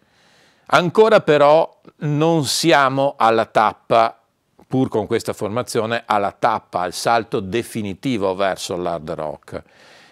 Ancora 0.67 1.21
però 1.21 1.81
non 1.97 2.45
siamo 2.45 3.15
alla 3.17 3.45
tappa, 3.45 4.21
pur 4.67 4.89
con 4.89 5.07
questa 5.07 5.33
formazione, 5.33 6.03
alla 6.05 6.31
tappa, 6.31 6.81
al 6.81 6.93
salto 6.93 7.39
definitivo 7.39 8.36
verso 8.36 8.75
l'hard 8.75 9.12
rock. 9.12 9.63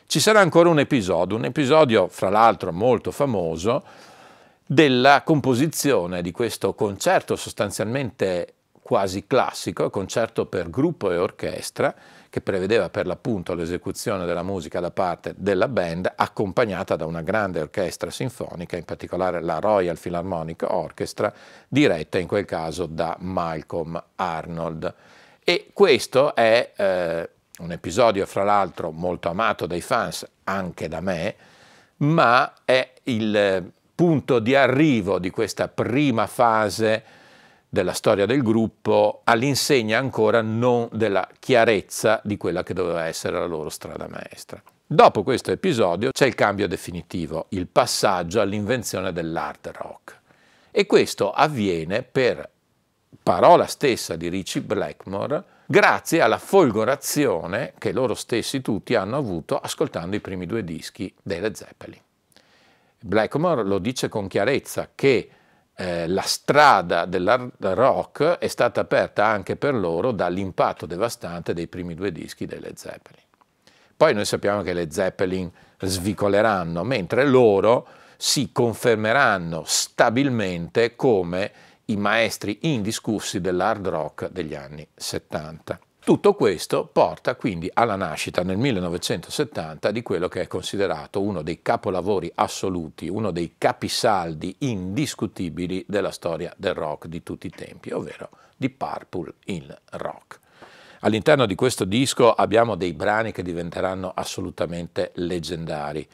Ci 0.08 0.20
sarà 0.20 0.40
ancora 0.40 0.70
un 0.70 0.80
episodio, 0.80 1.36
un 1.36 1.46
episodio 1.46 2.08
fra 2.08 2.30
l'altro 2.30 2.72
molto 2.72 3.12
famoso, 3.12 3.84
della 4.66 5.22
composizione 5.24 6.22
di 6.22 6.32
questo 6.32 6.74
concerto 6.74 7.36
sostanzialmente 7.36 8.54
quasi 8.86 9.26
classico, 9.26 9.90
concerto 9.90 10.46
per 10.46 10.70
gruppo 10.70 11.10
e 11.10 11.18
orchestra, 11.18 11.92
che 12.30 12.40
prevedeva 12.42 12.92
per 12.92 13.08
l'appunto 13.08 13.56
l'esecuzione 13.56 14.28
della 14.28 14.44
musica 14.44 14.80
da 14.80 14.92
parte 14.92 15.34
della 15.36 15.68
band, 15.68 16.14
accompagnata 16.16 16.96
da 16.96 17.08
una 17.08 17.24
grande 17.24 17.62
orchestra 17.62 18.12
sinfonica, 18.12 18.78
in 18.78 18.86
particolare 18.86 19.42
la 19.42 19.58
Royal 19.58 19.98
Philharmonic 19.98 20.68
Orchestra, 20.70 21.34
diretta 21.68 22.20
in 22.20 22.28
quel 22.28 22.46
caso 22.46 22.86
da 22.86 23.18
Malcolm 23.22 24.00
Arnold. 24.18 24.94
E 25.44 25.72
questo 25.74 26.36
è 26.36 26.74
eh, 26.76 27.30
un 27.58 27.72
episodio, 27.72 28.28
fra 28.28 28.44
l'altro, 28.44 28.92
molto 28.92 29.30
amato 29.30 29.66
dai 29.66 29.82
fans, 29.82 30.30
anche 30.44 30.88
da 30.88 31.02
me, 31.02 31.36
ma 31.98 32.54
è 32.64 32.88
il 33.06 33.72
punto 33.96 34.38
di 34.38 34.54
arrivo 34.54 35.18
di 35.18 35.32
questa 35.32 35.70
prima 35.70 36.28
fase 36.28 37.24
della 37.76 37.92
storia 37.92 38.26
del 38.26 38.42
gruppo 38.42 39.20
all'insegna 39.26 39.98
ancora 39.98 40.42
non 40.42 40.88
della 40.94 41.28
chiarezza 41.40 42.22
di 42.24 42.38
quella 42.38 42.64
che 42.64 42.74
doveva 42.74 43.04
essere 43.04 43.38
la 43.38 43.46
loro 43.46 43.68
strada 43.68 44.08
maestra. 44.08 44.64
Dopo 44.88 45.24
questo 45.24 45.52
episodio 45.52 46.12
c'è 46.12 46.26
il 46.26 46.36
cambio 46.36 46.70
definitivo, 46.70 47.48
il 47.50 47.68
passaggio 47.68 48.40
all'invenzione 48.40 49.12
dell'hard 49.12 49.68
rock. 49.74 50.20
E 50.72 50.86
questo 50.86 51.34
avviene 51.34 52.04
per 52.04 52.50
parola 53.22 53.66
stessa 53.68 54.16
di 54.16 54.30
Richie 54.30 54.62
Blackmore, 54.62 55.44
grazie 55.66 56.22
alla 56.22 56.38
folgorazione 56.38 57.74
che 57.78 57.92
loro 57.92 58.14
stessi 58.14 58.62
tutti 58.62 58.96
hanno 58.96 59.18
avuto 59.18 59.60
ascoltando 59.60 60.16
i 60.16 60.22
primi 60.22 60.46
due 60.46 60.64
dischi 60.64 61.14
dei 61.22 61.42
Led 61.42 61.56
Zeppelin. 61.56 62.00
Blackmore 63.02 63.66
lo 63.66 63.80
dice 63.80 64.08
con 64.08 64.30
chiarezza 64.30 64.92
che 64.96 65.30
eh, 65.76 66.08
la 66.08 66.22
strada 66.22 67.06
dell'hard 67.06 67.52
rock 67.60 68.38
è 68.38 68.48
stata 68.48 68.82
aperta 68.82 69.26
anche 69.26 69.56
per 69.56 69.74
loro 69.74 70.12
dall'impatto 70.12 70.86
devastante 70.86 71.54
dei 71.54 71.68
primi 71.68 71.96
due 71.96 72.12
dischi 72.12 72.46
dei 72.46 72.60
Led 72.60 72.78
Zeppelin. 72.78 73.24
Poi 73.98 74.14
noi 74.14 74.26
sappiamo 74.26 74.62
che 74.62 74.74
le 74.74 74.92
Zeppelin 74.92 75.52
svicoleranno, 75.80 76.84
mentre 76.84 77.26
loro 77.26 77.88
si 78.18 78.52
confermeranno 78.52 79.64
stabilmente 79.66 80.96
come 80.96 81.52
i 81.86 81.98
maestri 81.98 82.60
indiscussi 82.64 83.42
dell'hard 83.42 83.88
rock 83.88 84.30
degli 84.30 84.56
anni 84.56 84.88
70. 84.96 85.80
Tutto 86.06 86.36
questo 86.36 86.86
porta 86.86 87.34
quindi 87.34 87.68
alla 87.74 87.96
nascita 87.96 88.44
nel 88.44 88.58
1970 88.58 89.90
di 89.90 90.04
quello 90.04 90.28
che 90.28 90.42
è 90.42 90.48
considerato 90.48 91.20
uno 91.20 91.42
dei 91.42 91.64
capolavori 91.64 92.32
assoluti, 92.36 93.08
uno 93.08 93.32
dei 93.32 93.56
capisaldi 93.58 94.58
indiscutibili 94.60 95.84
della 95.88 96.12
storia 96.12 96.54
del 96.58 96.76
rock 96.76 97.08
di 97.08 97.24
tutti 97.24 97.48
i 97.48 97.50
tempi, 97.50 97.90
ovvero 97.90 98.30
di 98.56 98.70
Purple 98.70 99.34
in 99.46 99.76
Rock. 99.94 100.42
All'interno 101.00 101.48
di 101.48 101.56
questo 101.56 101.86
disco 101.86 102.32
abbiamo 102.34 102.76
dei 102.76 102.94
brani 102.94 103.32
che 103.32 103.42
diventeranno 103.42 104.12
assolutamente 104.14 105.10
leggendari. 105.16 106.08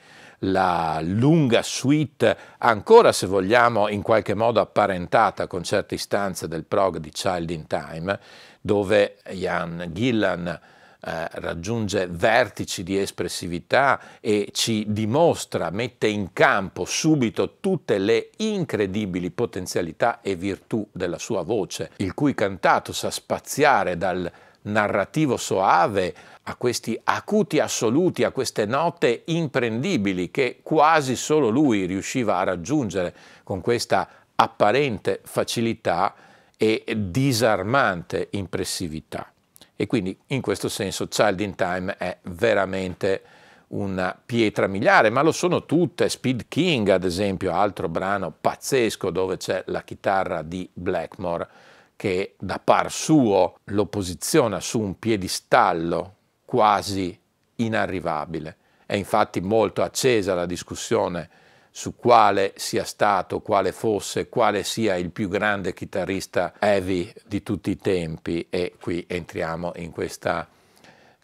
La 0.46 1.00
lunga 1.04 1.62
suite, 1.62 2.36
ancora 2.60 3.12
se 3.12 3.28
vogliamo 3.28 3.90
in 3.90 4.02
qualche 4.02 4.34
modo 4.36 4.60
apparentata 4.60 5.48
con 5.48 5.64
certe 5.64 5.96
istanze 5.96 6.48
del 6.48 6.64
prog 6.64 6.98
di 6.98 7.12
Child 7.12 7.50
in 7.52 7.68
Time, 7.68 8.20
dove 8.62 9.18
Ian 9.32 9.90
Gillan 9.92 10.60
eh, 11.04 11.28
raggiunge 11.32 12.08
vertici 12.08 12.84
di 12.84 12.96
espressività 12.96 14.00
e 14.20 14.50
ci 14.54 14.86
dimostra, 14.88 15.72
mette 15.72 16.06
in 16.06 16.32
campo 16.32 16.86
subito 16.86 17.58
tutte 17.60 17.98
le 17.98 18.30
incredibili 18.38 19.32
potenzialità 19.32 20.22
e 20.22 20.36
virtù 20.36 20.88
della 20.92 21.18
sua 21.18 21.42
voce, 21.42 21.90
il 21.98 22.14
cui 22.14 22.36
cantato 22.36 22.94
sa 22.94 23.10
spaziare 23.10 23.98
dal 23.98 24.32
narrativo 24.64 25.38
soave 25.38 26.14
a 26.44 26.56
questi 26.56 27.00
acuti 27.04 27.60
assoluti, 27.60 28.24
a 28.24 28.30
queste 28.30 28.66
note 28.66 29.24
imprendibili 29.26 30.30
che 30.30 30.60
quasi 30.62 31.16
solo 31.16 31.50
lui 31.50 31.86
riusciva 31.86 32.38
a 32.38 32.44
raggiungere 32.44 33.16
con 33.44 33.62
questa 33.62 34.08
apparente 34.36 35.20
facilità 35.24 36.14
e 36.62 36.84
disarmante 36.96 38.28
impressività. 38.34 39.34
E 39.76 39.88
quindi 39.88 40.16
in 40.28 40.42
questo 40.42 40.70
senso 40.70 41.08
Child 41.08 41.40
in 41.40 41.56
Time 41.56 41.98
è 41.98 42.20
veramente 42.26 43.24
una 43.70 44.16
pietra 44.24 44.68
miliare, 44.68 45.10
ma 45.10 45.24
lo 45.24 45.32
sono 45.32 45.66
tutte. 45.66 46.08
Speed 46.08 46.46
King, 46.48 46.90
ad 46.90 47.04
esempio, 47.04 47.52
altro 47.52 47.90
brano 47.90 48.32
pazzesco 48.40 49.10
dove 49.10 49.38
c'è 49.38 49.64
la 49.68 49.82
chitarra 49.82 50.44
di 50.44 50.70
Blackmore 50.72 51.48
che 51.96 52.36
da 52.38 52.62
par 52.64 52.92
suo 52.92 53.58
lo 53.64 53.88
posiziona 53.88 54.60
su 54.60 54.80
un 54.80 55.00
piedistallo 55.00 56.16
quasi 56.46 57.20
inarrivabile. 57.56 58.58
È 58.86 58.94
infatti 58.94 59.42
molto 59.42 59.82
accesa 59.82 60.36
la 60.36 60.46
discussione 60.46 61.28
su 61.72 61.96
quale 61.96 62.54
sia 62.58 62.84
stato, 62.84 63.40
quale 63.40 63.72
fosse, 63.72 64.28
quale 64.28 64.64
sia 64.64 64.96
il 64.96 65.10
più 65.10 65.30
grande 65.30 65.74
chitarrista 65.74 66.54
heavy 66.60 67.12
di 67.26 67.42
tutti 67.42 67.72
i 67.72 67.78
tempi. 67.78 68.46
E 68.50 68.76
qui 68.80 69.06
entriamo 69.08 69.72
in 69.78 69.92
questa 69.92 70.48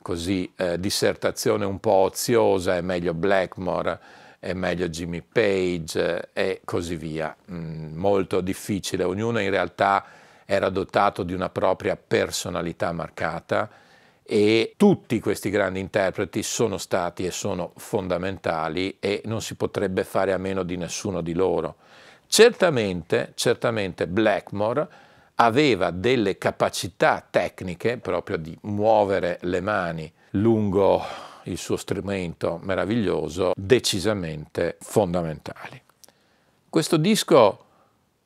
così 0.01 0.49
eh, 0.55 0.79
dissertazione 0.79 1.65
un 1.65 1.79
po' 1.79 1.91
oziosa, 1.91 2.77
è 2.77 2.81
meglio 2.81 3.13
Blackmore, 3.13 3.99
è 4.39 4.53
meglio 4.53 4.87
Jimmy 4.87 5.21
Page 5.21 6.29
eh, 6.31 6.41
e 6.41 6.61
così 6.63 6.95
via. 6.95 7.35
Mm, 7.51 7.97
molto 7.97 8.39
difficile, 8.39 9.03
ognuno 9.03 9.39
in 9.39 9.49
realtà 9.49 10.05
era 10.45 10.69
dotato 10.69 11.23
di 11.23 11.33
una 11.33 11.49
propria 11.49 11.97
personalità 11.97 12.93
marcata 12.93 13.69
e 14.29 14.74
tutti 14.75 15.22
questi 15.22 15.50
grandi 15.50 15.79
interpreti 15.79 16.43
sono 16.43 16.77
stati 16.77 17.25
e 17.25 17.31
sono 17.31 17.72
fondamentali 17.77 18.98
e 19.00 19.22
non 19.24 19.41
si 19.41 19.55
potrebbe 19.55 20.03
fare 20.03 20.34
a 20.34 20.38
meno 20.38 20.63
di 20.63 20.75
nessuno 20.75 21.22
di 21.22 21.34
loro. 21.34 21.77
Certamente, 22.27 23.31
certamente 23.36 24.05
Blackmore 24.05 24.88
aveva 25.36 25.91
delle 25.91 26.38
capacità 26.38 27.25
tecniche 27.27 27.98
proprio 28.00 28.36
di 28.36 28.57
muovere 28.63 29.38
le 29.43 29.62
mani 29.62 30.12
lungo 30.31 31.01
il 31.43 31.57
suo 31.57 31.77
strumento 31.77 32.60
meraviglioso 32.62 33.53
decisamente 33.55 34.75
fondamentali. 34.81 35.81
Questo 36.69 36.98
disco 36.98 37.65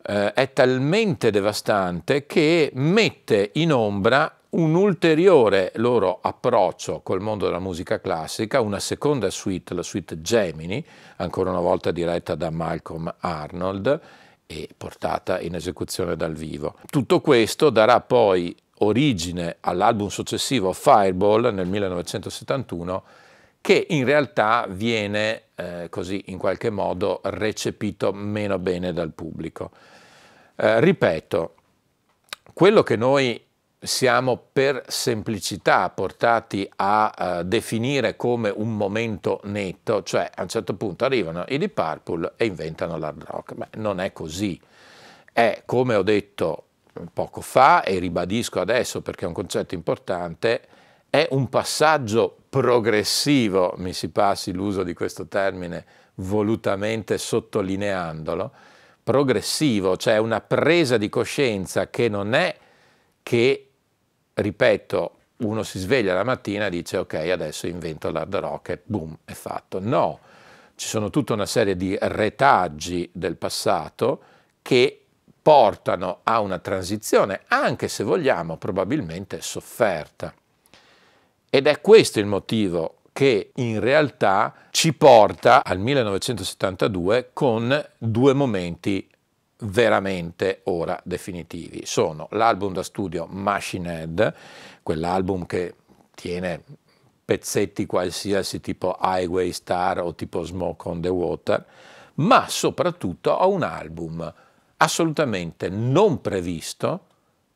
eh, 0.02 0.34
è 0.34 0.52
talmente 0.52 1.30
devastante 1.30 2.26
che 2.26 2.72
mette 2.74 3.52
in 3.54 3.72
ombra 3.72 4.36
un 4.52 4.76
ulteriore 4.76 5.72
loro 5.76 6.20
approccio 6.22 7.00
col 7.02 7.22
mondo 7.22 7.46
della 7.46 7.60
musica 7.60 8.02
classica, 8.02 8.60
una 8.60 8.80
seconda 8.80 9.30
suite, 9.30 9.74
la 9.74 9.84
suite 9.84 10.22
Gemini, 10.22 10.84
ancora 11.18 11.52
una 11.52 11.62
volta 11.62 11.92
diretta 11.92 12.36
da 12.36 12.50
Malcolm 12.50 13.14
Arnold 13.20 14.00
e 14.46 14.68
portata 14.76 15.40
in 15.40 15.56
esecuzione 15.56 16.18
dal 16.18 16.34
vivo. 16.34 16.76
Tutto 16.90 17.22
questo 17.22 17.70
darà 17.70 18.02
poi 18.02 18.54
origine 18.80 19.58
all'album 19.62 20.08
successivo 20.10 20.74
Fireball 20.74 21.54
nel 21.54 21.68
1971 21.68 23.04
che 23.62 23.86
in 23.90 24.04
realtà 24.04 24.66
viene 24.68 25.44
eh, 25.56 25.88
così 25.90 26.24
in 26.28 26.38
qualche 26.38 26.72
modo 26.72 27.22
recepito 27.24 28.12
meno 28.12 28.58
bene 28.60 28.92
dal 28.92 29.14
pubblico. 29.14 29.70
Eh, 30.56 30.80
ripeto, 30.82 31.56
quello 32.54 32.82
che 32.84 32.96
noi 32.96 33.42
siamo 33.84 34.40
per 34.52 34.84
semplicità 34.88 35.90
portati 35.90 36.70
a 36.76 37.40
uh, 37.40 37.44
definire 37.44 38.16
come 38.16 38.52
un 38.56 38.76
momento 38.76 39.40
netto, 39.46 40.04
cioè 40.04 40.30
a 40.34 40.44
un 40.44 40.48
certo 40.50 40.76
punto 40.76 41.04
arrivano 41.04 41.46
i 41.48 41.58
Deep 41.58 41.74
Purple 41.74 42.34
e 42.36 42.46
inventano 42.46 42.98
l'hard 42.98 43.24
rock. 43.24 43.56
Beh, 43.56 43.70
non 43.78 44.00
è 44.00 44.14
così. 44.14 44.60
È, 45.34 45.64
come 45.66 45.96
ho 45.96 46.04
detto 46.04 46.66
poco 47.12 47.42
fa 47.42 47.84
e 47.84 47.98
ribadisco 47.98 48.60
adesso 48.60 49.02
perché 49.02 49.26
è 49.26 49.28
un 49.28 49.34
concetto 49.34 49.74
importante, 49.74 50.62
è 51.10 51.28
un 51.32 51.50
passaggio 51.50 52.36
progressivo, 52.50 53.74
mi 53.78 53.94
si 53.94 54.10
passi 54.10 54.52
l'uso 54.52 54.84
di 54.84 54.94
questo 54.94 55.28
termine 55.28 55.86
volutamente 56.16 57.18
sottolineandolo, 57.18 58.52
progressivo, 59.02 59.98
cioè 59.98 60.18
una 60.18 60.42
presa 60.42 60.98
di 60.98 61.10
coscienza 61.10 61.90
che 61.90 62.10
non 62.10 62.36
è 62.36 62.56
che 63.24 63.71
ripeto, 64.34 65.16
uno 65.38 65.64
si 65.64 65.80
sveglia 65.80 66.14
la 66.14 66.24
mattina 66.24 66.68
e 66.68 66.70
dice 66.70 66.98
ok, 66.98 67.14
adesso 67.14 67.68
invento 67.68 68.12
l'hard 68.12 68.36
rock 68.36 68.70
e 68.70 68.82
boom, 68.84 69.18
è 69.26 69.34
fatto. 69.34 69.80
No, 69.80 70.20
ci 70.76 70.88
sono 70.88 71.10
tutta 71.10 71.34
una 71.34 71.46
serie 71.46 71.76
di 71.76 71.98
retaggi 72.00 73.10
del 73.12 73.38
passato 73.38 74.22
che 74.62 75.06
portano 75.42 76.20
a 76.24 76.40
una 76.40 76.60
transizione, 76.60 77.42
anche 77.48 77.88
se 77.88 78.04
vogliamo, 78.04 78.58
probabilmente 78.58 79.42
sofferta. 79.42 80.34
Ed 81.50 81.68
è 81.68 81.82
questo 81.82 82.20
il 82.20 82.28
motivo 82.28 82.98
che 83.12 83.52
in 83.56 83.80
realtà 83.80 84.54
ci 84.70 84.94
porta 84.94 85.64
al 85.66 85.80
1972 85.80 87.32
con 87.34 87.90
due 87.98 88.34
momenti 88.34 89.11
veramente 89.62 90.62
ora 90.66 91.00
definitivi. 91.04 91.86
Sono 91.86 92.28
l'album 92.32 92.74
da 92.74 92.84
studio 92.84 93.26
Machine 93.30 94.02
Head, 94.02 94.34
quell'album 94.84 95.46
che 95.46 95.76
tiene 96.16 96.64
pezzetti 97.24 97.86
qualsiasi 97.86 98.60
tipo 98.60 98.98
Highway 99.02 99.52
Star 99.52 100.00
o 100.00 100.14
tipo 100.16 100.44
Smoke 100.44 100.88
on 100.88 101.02
the 101.02 101.10
Water, 101.10 101.66
ma 102.16 102.48
soprattutto 102.48 103.32
ho 103.32 103.50
un 103.50 103.64
album 103.64 104.34
assolutamente 104.78 105.70
non 105.70 106.22
previsto 106.22 107.06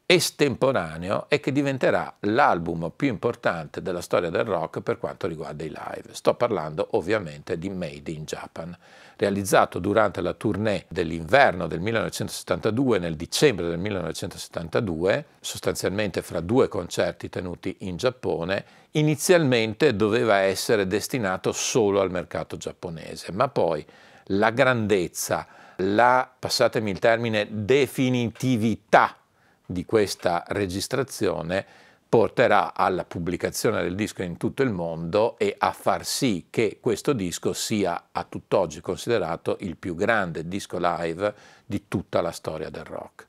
estemporaneo 0.07 1.25
e 1.29 1.39
che 1.39 1.51
diventerà 1.51 2.15
l'album 2.21 2.91
più 2.95 3.07
importante 3.07 3.81
della 3.81 4.01
storia 4.01 4.29
del 4.29 4.43
rock 4.43 4.81
per 4.81 4.99
quanto 4.99 5.27
riguarda 5.27 5.63
i 5.63 5.69
live. 5.69 6.13
Sto 6.13 6.35
parlando 6.35 6.89
ovviamente 6.91 7.57
di 7.57 7.69
Made 7.69 8.11
in 8.11 8.23
Japan, 8.23 8.77
realizzato 9.15 9.79
durante 9.79 10.21
la 10.21 10.33
tournée 10.33 10.85
dell'inverno 10.89 11.65
del 11.65 11.79
1972 11.79 12.99
nel 12.99 13.15
dicembre 13.15 13.67
del 13.67 13.79
1972, 13.79 15.25
sostanzialmente 15.39 16.21
fra 16.21 16.39
due 16.39 16.67
concerti 16.67 17.27
tenuti 17.27 17.77
in 17.79 17.97
Giappone, 17.97 18.65
inizialmente 18.91 19.95
doveva 19.95 20.37
essere 20.37 20.85
destinato 20.85 21.51
solo 21.51 21.99
al 21.99 22.11
mercato 22.11 22.57
giapponese, 22.57 23.31
ma 23.31 23.47
poi 23.47 23.83
la 24.29 24.51
grandezza, 24.51 25.47
la, 25.77 26.29
passatemi 26.37 26.91
il 26.91 26.99
termine, 26.99 27.47
definitività 27.49 29.17
di 29.65 29.85
questa 29.85 30.43
registrazione 30.47 31.65
porterà 32.07 32.73
alla 32.73 33.03
pubblicazione 33.03 33.81
del 33.81 33.95
disco 33.95 34.23
in 34.23 34.37
tutto 34.37 34.63
il 34.63 34.69
mondo 34.69 35.37
e 35.37 35.53
a 35.57 35.71
far 35.71 36.05
sì 36.05 36.47
che 36.49 36.77
questo 36.79 37.13
disco 37.13 37.51
sia 37.51 38.09
a 38.11 38.23
tutt'oggi 38.23 38.79
considerato 38.79 39.57
il 39.61 39.75
più 39.75 39.95
grande 39.95 40.47
disco 40.47 40.77
live 40.79 41.33
di 41.65 41.87
tutta 41.87 42.21
la 42.21 42.31
storia 42.31 42.69
del 42.69 42.85
rock. 42.85 43.27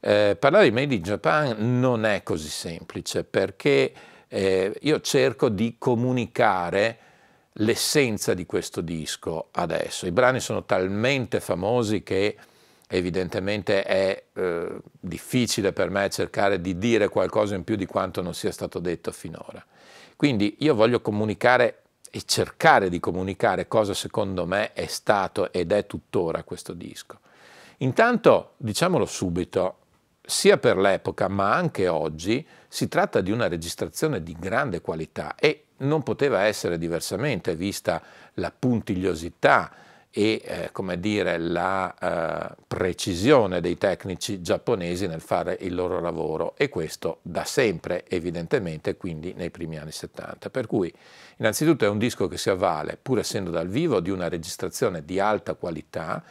Eh, 0.00 0.36
parlare 0.38 0.64
di 0.64 0.70
Made 0.70 0.94
in 0.94 1.02
Japan 1.02 1.78
non 1.78 2.06
è 2.06 2.22
così 2.22 2.48
semplice 2.48 3.24
perché 3.24 3.92
eh, 4.28 4.74
io 4.80 5.00
cerco 5.00 5.50
di 5.50 5.74
comunicare 5.76 6.98
l'essenza 7.54 8.32
di 8.32 8.46
questo 8.46 8.80
disco 8.80 9.48
adesso. 9.50 10.06
I 10.06 10.12
brani 10.12 10.40
sono 10.40 10.64
talmente 10.64 11.40
famosi 11.40 12.02
che 12.02 12.36
evidentemente 12.92 13.84
è 13.84 14.24
eh, 14.32 14.80
difficile 14.98 15.72
per 15.72 15.90
me 15.90 16.10
cercare 16.10 16.60
di 16.60 16.76
dire 16.76 17.08
qualcosa 17.08 17.54
in 17.54 17.62
più 17.62 17.76
di 17.76 17.86
quanto 17.86 18.20
non 18.20 18.34
sia 18.34 18.50
stato 18.50 18.80
detto 18.80 19.12
finora. 19.12 19.64
Quindi 20.16 20.56
io 20.60 20.74
voglio 20.74 21.00
comunicare 21.00 21.82
e 22.10 22.22
cercare 22.24 22.88
di 22.88 22.98
comunicare 22.98 23.68
cosa 23.68 23.94
secondo 23.94 24.44
me 24.44 24.72
è 24.72 24.86
stato 24.86 25.52
ed 25.52 25.70
è 25.70 25.86
tuttora 25.86 26.42
questo 26.42 26.72
disco. 26.72 27.20
Intanto, 27.78 28.54
diciamolo 28.56 29.06
subito, 29.06 29.76
sia 30.20 30.58
per 30.58 30.76
l'epoca 30.76 31.28
ma 31.28 31.54
anche 31.54 31.86
oggi 31.86 32.44
si 32.68 32.88
tratta 32.88 33.20
di 33.20 33.30
una 33.30 33.46
registrazione 33.46 34.22
di 34.22 34.36
grande 34.38 34.80
qualità 34.80 35.36
e 35.36 35.66
non 35.78 36.02
poteva 36.02 36.42
essere 36.42 36.76
diversamente 36.76 37.54
vista 37.54 38.02
la 38.34 38.52
puntigliosità 38.56 39.72
e 40.12 40.42
eh, 40.44 40.68
come 40.72 40.98
dire, 40.98 41.38
la 41.38 41.94
eh, 41.94 42.54
precisione 42.66 43.60
dei 43.60 43.78
tecnici 43.78 44.42
giapponesi 44.42 45.06
nel 45.06 45.20
fare 45.20 45.56
il 45.60 45.74
loro 45.74 46.00
lavoro. 46.00 46.54
E 46.56 46.68
questo 46.68 47.18
da 47.22 47.44
sempre 47.44 48.04
evidentemente 48.08 48.96
quindi 48.96 49.32
nei 49.36 49.50
primi 49.50 49.78
anni 49.78 49.92
70 49.92 50.50
per 50.50 50.66
cui 50.66 50.92
innanzitutto 51.36 51.84
è 51.84 51.88
un 51.88 51.98
disco 51.98 52.26
che 52.26 52.38
si 52.38 52.50
avvale 52.50 52.98
pur 53.00 53.20
essendo 53.20 53.50
dal 53.50 53.68
vivo 53.68 54.00
di 54.00 54.10
una 54.10 54.28
registrazione 54.28 55.04
di 55.04 55.20
alta 55.20 55.54
qualità 55.54 56.22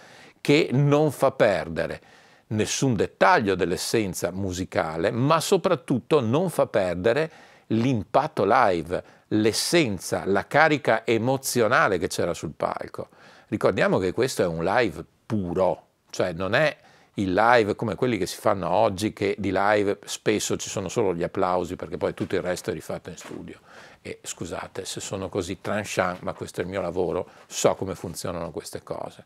che 0.42 0.70
non 0.72 1.12
fa 1.12 1.32
perdere 1.32 2.02
nessun 2.48 2.96
dettaglio 2.96 3.56
dell'essenza 3.56 4.32
musicale 4.32 5.12
ma 5.12 5.40
soprattutto 5.40 6.20
non 6.20 6.50
fa 6.50 6.68
perdere 6.68 7.32
l'impatto 7.68 8.44
live 8.46 9.04
l'essenza 9.30 10.24
la 10.26 10.48
carica 10.48 11.06
emozionale 11.06 11.98
che 11.98 12.08
c'era 12.08 12.34
sul 12.34 12.54
palco 12.56 13.10
Ricordiamo 13.50 13.98
che 13.98 14.12
questo 14.12 14.44
è 14.44 14.46
un 14.46 14.64
live 14.64 15.04
puro, 15.26 15.88
cioè 16.12 16.34
non 16.34 16.54
è 16.54 16.78
il 17.16 17.34
live 17.34 17.76
come 17.76 17.96
quelli 17.96 18.18
che 18.18 18.28
si 18.28 18.38
fanno 18.38 18.70
oggi, 18.70 19.12
che 19.12 19.36
di 19.38 19.50
live 19.52 20.00
spesso 20.06 20.56
ci 20.56 20.70
sono 20.70 20.88
solo 20.88 21.14
gli 21.14 21.24
applausi 21.24 21.76
perché 21.76 21.98
poi 21.98 22.14
tutto 22.14 22.36
il 22.36 22.42
resto 22.42 22.70
è 22.70 22.74
rifatto 22.74 23.10
in 23.10 23.18
studio. 23.18 23.60
E 24.02 24.20
scusate 24.22 24.86
se 24.86 25.02
sono 25.02 25.30
così 25.30 25.60
tranchant, 25.62 26.22
ma 26.22 26.34
questo 26.34 26.62
è 26.62 26.64
il 26.64 26.70
mio 26.70 26.82
lavoro, 26.82 27.28
so 27.48 27.76
come 27.76 27.96
funzionano 27.96 28.52
queste 28.52 28.84
cose. 28.84 29.26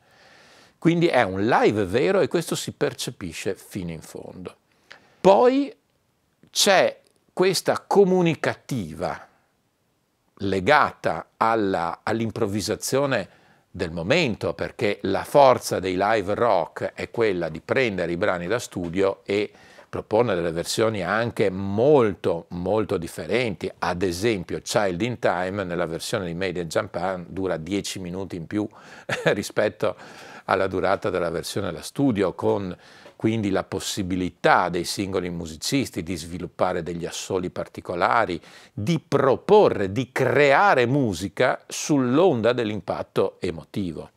Quindi 0.80 1.08
è 1.08 1.22
un 1.22 1.46
live 1.46 1.86
vero 1.86 2.22
e 2.22 2.28
questo 2.28 2.56
si 2.56 2.72
percepisce 2.72 3.56
fino 3.56 3.92
in 3.92 4.02
fondo. 4.02 4.56
Poi 5.20 5.74
c'è 6.50 7.02
questa 7.34 7.84
comunicativa 7.86 9.28
legata 10.38 11.28
all'improvvisazione 11.38 13.42
del 13.76 13.90
momento, 13.90 14.54
perché 14.54 15.00
la 15.02 15.24
forza 15.24 15.80
dei 15.80 15.96
live 15.98 16.36
rock 16.36 16.92
è 16.94 17.10
quella 17.10 17.50
di 17.50 17.60
prendere 17.60 18.12
i 18.12 18.18
brani 18.18 18.46
da 18.46 18.60
studio 18.60 19.22
e 19.24 19.52
proporne 19.90 20.36
delle 20.36 20.52
versioni 20.52 21.02
anche 21.02 21.50
molto 21.50 22.46
molto 22.50 22.98
differenti. 22.98 23.72
Ad 23.80 24.04
esempio 24.04 24.60
Child 24.62 25.02
in 25.02 25.18
Time 25.18 25.64
nella 25.64 25.88
versione 25.88 26.28
di 26.28 26.36
Made 26.36 26.62
in 26.62 26.68
Japan 26.68 27.26
dura 27.28 27.58
10 27.58 27.98
minuti 28.00 28.36
in 28.36 28.46
più 28.46 28.68
rispetto 29.34 29.96
alla 30.46 30.68
durata 30.68 31.10
della 31.10 31.32
versione 31.32 31.72
da 31.72 31.82
studio 31.82 32.34
con 32.34 32.76
quindi 33.24 33.52
la 33.52 33.64
possibilità 33.64 34.68
dei 34.68 34.84
singoli 34.84 35.30
musicisti 35.30 36.04
di 36.04 36.18
sviluppare 36.18 36.84
degli 36.84 37.06
assoli 37.06 37.52
particolari, 37.52 38.38
di 38.74 39.00
proporre, 39.00 39.94
di 39.94 40.12
creare 40.12 40.86
musica 40.86 41.64
sull'onda 41.66 42.52
dell'impatto 42.52 43.38
emotivo. 43.40 44.10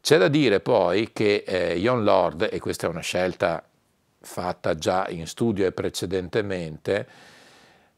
C'è 0.00 0.18
da 0.18 0.26
dire 0.26 0.58
poi 0.58 1.12
che 1.12 1.44
eh, 1.46 1.78
Ion 1.78 2.02
Lord, 2.02 2.48
e 2.50 2.58
questa 2.58 2.88
è 2.88 2.90
una 2.90 2.98
scelta 2.98 3.62
fatta 4.18 4.74
già 4.74 5.06
in 5.08 5.28
studio 5.28 5.64
e 5.64 5.70
precedentemente, 5.70 7.06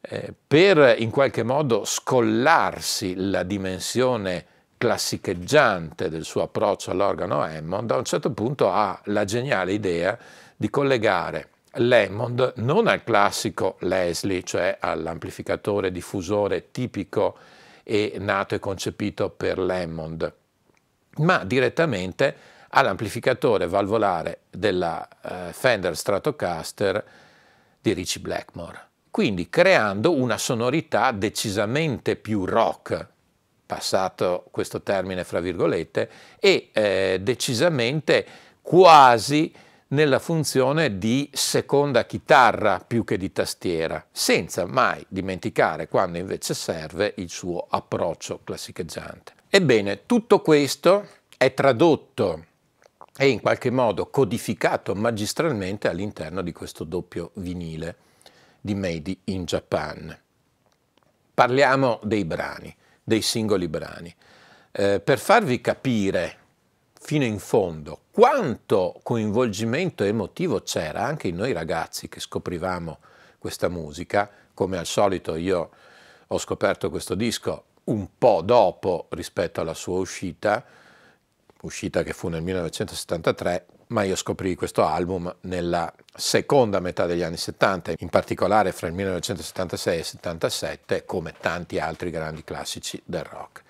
eh, 0.02 0.34
per 0.46 0.96
in 0.98 1.08
qualche 1.08 1.42
modo 1.42 1.86
scollarsi 1.86 3.14
la 3.16 3.44
dimensione 3.44 4.44
classicheggiante 4.78 6.08
del 6.08 6.24
suo 6.24 6.42
approccio 6.42 6.92
all'organo 6.92 7.42
Hammond, 7.42 7.90
a 7.90 7.96
un 7.96 8.04
certo 8.04 8.30
punto 8.30 8.70
ha 8.70 8.98
la 9.04 9.24
geniale 9.24 9.72
idea 9.72 10.16
di 10.56 10.70
collegare 10.70 11.50
l'Hammond 11.72 12.54
non 12.56 12.86
al 12.86 13.04
classico 13.04 13.76
Leslie, 13.80 14.42
cioè 14.42 14.78
all'amplificatore 14.80 15.92
diffusore 15.92 16.70
tipico 16.70 17.36
e 17.82 18.16
nato 18.18 18.54
e 18.54 18.58
concepito 18.58 19.30
per 19.30 19.58
l'Hammond, 19.58 20.32
ma 21.16 21.44
direttamente 21.44 22.36
all'amplificatore 22.70 23.66
valvolare 23.66 24.40
della 24.50 25.06
uh, 25.22 25.52
Fender 25.52 25.96
Stratocaster 25.96 27.04
di 27.80 27.92
Richie 27.92 28.20
Blackmore, 28.20 28.88
quindi 29.10 29.48
creando 29.48 30.12
una 30.12 30.36
sonorità 30.36 31.12
decisamente 31.12 32.16
più 32.16 32.44
rock 32.44 33.06
passato 33.68 34.46
questo 34.50 34.81
termine 34.81 35.24
fra 35.24 35.40
virgolette, 35.40 36.11
e 36.40 36.70
eh, 36.72 37.18
decisamente 37.20 38.26
quasi 38.62 39.52
nella 39.88 40.18
funzione 40.18 40.96
di 40.96 41.28
seconda 41.33 42.07
chitarra 42.07 42.83
più 42.85 43.04
che 43.04 43.18
di 43.18 43.31
tastiera, 43.31 44.04
senza 44.11 44.64
mai 44.64 45.04
dimenticare 45.09 45.87
quando 45.87 46.16
invece 46.16 46.54
serve 46.54 47.12
il 47.18 47.28
suo 47.28 47.66
approccio 47.68 48.40
classicheggiante. 48.42 49.35
Ebbene, 49.50 50.07
tutto 50.07 50.40
questo 50.40 51.07
è 51.37 51.52
tradotto 51.52 52.44
e 53.16 53.28
in 53.28 53.40
qualche 53.40 53.70
modo 53.70 54.09
codificato 54.09 54.94
magistralmente 54.94 55.88
all'interno 55.88 56.40
di 56.40 56.52
questo 56.52 56.85
doppio 56.85 57.33
vinile 57.35 57.96
di 58.61 58.74
Made 58.74 59.16
in 59.24 59.44
Japan. 59.44 60.18
Parliamo 61.35 62.00
dei 62.02 62.24
brani 62.24 62.74
dei 63.09 63.23
singoli 63.23 63.68
brani. 63.68 64.14
Eh, 64.71 65.01
per 65.01 65.18
farvi 65.18 65.62
capire 65.62 66.37
fino 67.01 67.25
in 67.25 67.38
fondo 67.38 68.03
quanto 68.11 69.01
coinvolgimento 69.03 70.05
emotivo 70.05 70.61
c'era 70.61 71.05
anche 71.05 71.29
in 71.29 71.37
noi 71.37 71.53
ragazzi 71.53 72.09
che 72.09 72.21
scoprivamo 72.21 72.99
questa 73.38 73.68
musica, 73.68 74.31
come 74.53 74.77
al 74.77 74.85
solito 74.85 75.37
io 75.37 75.71
ho 76.27 76.38
scoperto 76.38 76.90
questo 76.90 77.14
disco 77.14 77.64
un 77.85 78.09
po' 78.18 78.42
dopo 78.42 79.07
rispetto 79.11 79.62
alla 79.62 79.73
sua 79.73 79.99
uscita, 79.99 80.62
uscita 81.62 82.03
che 82.03 82.12
fu 82.12 82.29
nel 82.29 82.42
1973, 82.42 83.66
ma 83.88 84.03
io 84.03 84.16
scoprì 84.16 84.55
questo 84.55 84.85
album 84.85 85.35
nella 85.42 85.92
seconda 86.14 86.81
metà 86.81 87.07
degli 87.07 87.22
anni 87.22 87.37
70, 87.37 87.94
in 87.98 88.09
particolare 88.09 88.72
fra 88.72 88.87
il 88.87 88.94
1976 88.94 89.94
e 89.94 89.98
il 89.98 90.05
77, 90.05 91.05
come 91.05 91.35
tanti 91.38 91.79
altri 91.79 92.11
grandi 92.11 92.44
classici 92.44 93.01
del 93.05 93.24
rock. 93.24 93.62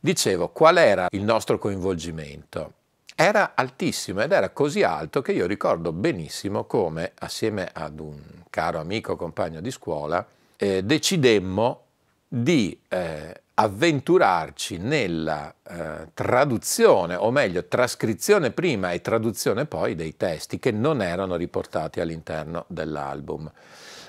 Dicevo, 0.00 0.48
qual 0.50 0.76
era 0.76 1.08
il 1.10 1.22
nostro 1.22 1.58
coinvolgimento? 1.58 2.72
Era 3.14 3.52
altissimo 3.54 4.22
ed 4.22 4.32
era 4.32 4.50
così 4.50 4.82
alto 4.82 5.22
che 5.22 5.32
io 5.32 5.46
ricordo 5.46 5.92
benissimo 5.92 6.64
come, 6.64 7.12
assieme 7.18 7.68
ad 7.72 7.98
un 7.98 8.20
caro 8.50 8.78
amico 8.78 9.16
compagno 9.16 9.60
di 9.60 9.70
scuola, 9.70 10.24
eh, 10.56 10.82
decidemmo 10.82 11.82
di 12.28 12.78
eh, 12.88 13.40
avventurarci 13.58 14.76
nella 14.76 15.54
eh, 15.66 16.08
traduzione, 16.12 17.14
o 17.14 17.30
meglio 17.30 17.64
trascrizione 17.64 18.50
prima 18.50 18.92
e 18.92 19.00
traduzione 19.00 19.64
poi 19.64 19.94
dei 19.94 20.16
testi 20.16 20.58
che 20.58 20.70
non 20.70 21.00
erano 21.00 21.36
riportati 21.36 22.00
all'interno 22.00 22.66
dell'album. 22.68 23.50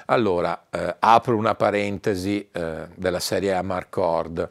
Allora, 0.08 0.66
eh, 0.70 0.96
apro 1.00 1.38
una 1.38 1.56
parentesi 1.56 2.50
eh, 2.52 2.88
della 2.94 3.20
serie 3.20 3.54
Amarcord. 3.54 4.50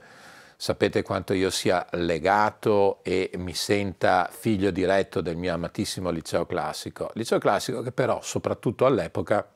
Sapete 0.57 1.03
quanto 1.03 1.35
io 1.35 1.51
sia 1.51 1.87
legato 1.93 3.01
e 3.03 3.31
mi 3.37 3.53
senta 3.53 4.31
figlio 4.31 4.71
diretto 4.71 5.21
del 5.21 5.37
mio 5.37 5.53
amatissimo 5.53 6.09
liceo 6.09 6.47
classico. 6.47 7.11
Liceo 7.13 7.39
classico 7.39 7.83
che 7.83 7.93
però, 7.93 8.21
soprattutto 8.23 8.87
all'epoca, 8.87 9.47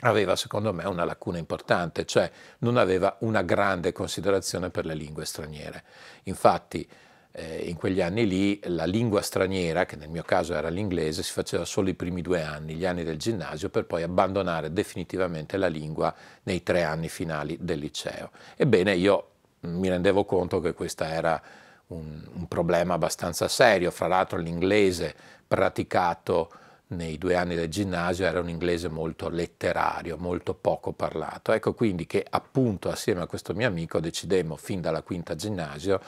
aveva 0.00 0.36
secondo 0.36 0.72
me 0.72 0.84
una 0.84 1.04
lacuna 1.04 1.38
importante, 1.38 2.04
cioè 2.04 2.30
non 2.58 2.76
aveva 2.76 3.16
una 3.20 3.42
grande 3.42 3.92
considerazione 3.92 4.70
per 4.70 4.84
le 4.84 4.94
lingue 4.94 5.24
straniere. 5.24 5.84
Infatti 6.24 6.86
eh, 7.32 7.64
in 7.68 7.76
quegli 7.76 8.00
anni 8.00 8.26
lì 8.26 8.60
la 8.64 8.84
lingua 8.84 9.22
straniera, 9.22 9.86
che 9.86 9.96
nel 9.96 10.10
mio 10.10 10.22
caso 10.22 10.54
era 10.54 10.68
l'inglese, 10.68 11.22
si 11.22 11.32
faceva 11.32 11.64
solo 11.64 11.88
i 11.88 11.94
primi 11.94 12.20
due 12.20 12.42
anni, 12.42 12.74
gli 12.74 12.84
anni 12.84 13.04
del 13.04 13.18
ginnasio, 13.18 13.70
per 13.70 13.86
poi 13.86 14.02
abbandonare 14.02 14.72
definitivamente 14.72 15.56
la 15.56 15.68
lingua 15.68 16.14
nei 16.42 16.62
tre 16.62 16.82
anni 16.82 17.08
finali 17.08 17.56
del 17.60 17.78
liceo. 17.78 18.30
Ebbene 18.56 18.94
io 18.94 19.28
mi 19.60 19.88
rendevo 19.88 20.24
conto 20.24 20.60
che 20.60 20.74
questo 20.74 21.04
era 21.04 21.40
un, 21.88 22.22
un 22.34 22.48
problema 22.48 22.94
abbastanza 22.94 23.48
serio, 23.48 23.90
fra 23.90 24.08
l'altro 24.08 24.38
l'inglese 24.38 25.14
praticato 25.46 26.50
nei 26.88 27.18
due 27.18 27.34
anni 27.34 27.56
del 27.56 27.68
ginnasio 27.68 28.26
era 28.26 28.38
un 28.38 28.48
inglese 28.48 28.88
molto 28.88 29.28
letterario, 29.28 30.16
molto 30.18 30.54
poco 30.54 30.92
parlato. 30.92 31.52
Ecco 31.52 31.74
quindi 31.74 32.06
che 32.06 32.24
appunto 32.28 32.90
assieme 32.90 33.22
a 33.22 33.26
questo 33.26 33.54
mio 33.54 33.66
amico 33.66 33.98
decidemmo 33.98 34.56
fin 34.56 34.80
dalla 34.80 35.02
quinta 35.02 35.34
ginnasio 35.34 36.00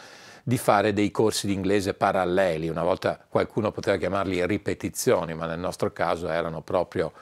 di 0.45 0.57
fare 0.57 0.93
dei 0.93 1.11
corsi 1.11 1.47
di 1.47 1.53
inglese 1.53 1.95
paralleli. 1.95 2.69
Una 2.69 2.85
volta 2.85 3.19
qualcuno 3.29 3.73
poteva 3.73 3.97
chiamarli 3.97 4.47
ripetizioni, 4.47 5.35
ma 5.35 5.47
nel 5.47 5.59
nostro 5.59 5.93
caso 5.93 6.29
erano 6.29 6.63
proprio 6.63 7.13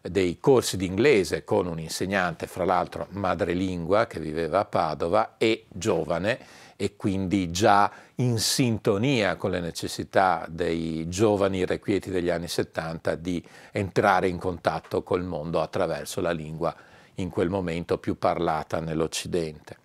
dei 0.00 0.38
corsi 0.40 0.76
di 0.76 0.86
inglese 0.86 1.44
con 1.44 1.66
un 1.66 1.78
insegnante, 1.78 2.46
fra 2.46 2.64
l'altro 2.64 3.06
madrelingua, 3.10 4.06
che 4.06 4.20
viveva 4.20 4.60
a 4.60 4.64
Padova 4.64 5.34
e 5.38 5.66
giovane 5.68 6.38
e 6.76 6.96
quindi 6.96 7.50
già 7.50 7.90
in 8.22 8.38
sintonia 8.38 9.36
con 9.36 9.50
le 9.50 9.60
necessità 9.60 10.46
dei 10.48 11.08
giovani 11.08 11.58
irrequieti 11.58 12.10
degli 12.10 12.30
anni 12.30 12.46
70 12.46 13.16
di 13.16 13.44
entrare 13.72 14.28
in 14.28 14.38
contatto 14.38 15.02
col 15.02 15.24
mondo 15.24 15.60
attraverso 15.60 16.20
la 16.20 16.30
lingua 16.30 16.74
in 17.16 17.30
quel 17.30 17.50
momento 17.50 17.98
più 17.98 18.16
parlata 18.16 18.80
nell'Occidente. 18.80 19.78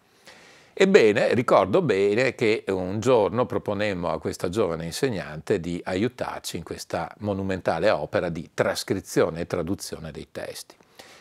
Ebbene, 0.73 1.33
ricordo 1.33 1.81
bene 1.81 2.35
che 2.35 2.63
un 2.67 2.99
giorno 2.99 3.47
proponemmo 3.47 4.09
a 4.09 4.19
questa 4.19 4.47
giovane 4.47 4.85
insegnante 4.85 5.59
di 5.59 5.81
aiutarci 5.83 6.57
in 6.57 6.63
questa 6.63 7.11
monumentale 7.19 7.89
opera 7.89 8.29
di 8.29 8.51
trascrizione 8.53 9.41
e 9.41 9.47
traduzione 9.47 10.11
dei 10.11 10.27
testi. 10.31 10.75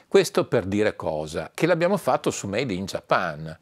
Questo 0.07 0.47
per 0.47 0.67
dire 0.67 0.95
cosa? 0.95 1.51
Che 1.55 1.67
l'abbiamo 1.67 1.97
fatto 1.97 2.31
su 2.31 2.47
Made 2.47 2.75
in 2.75 2.85
Japan 2.85 3.59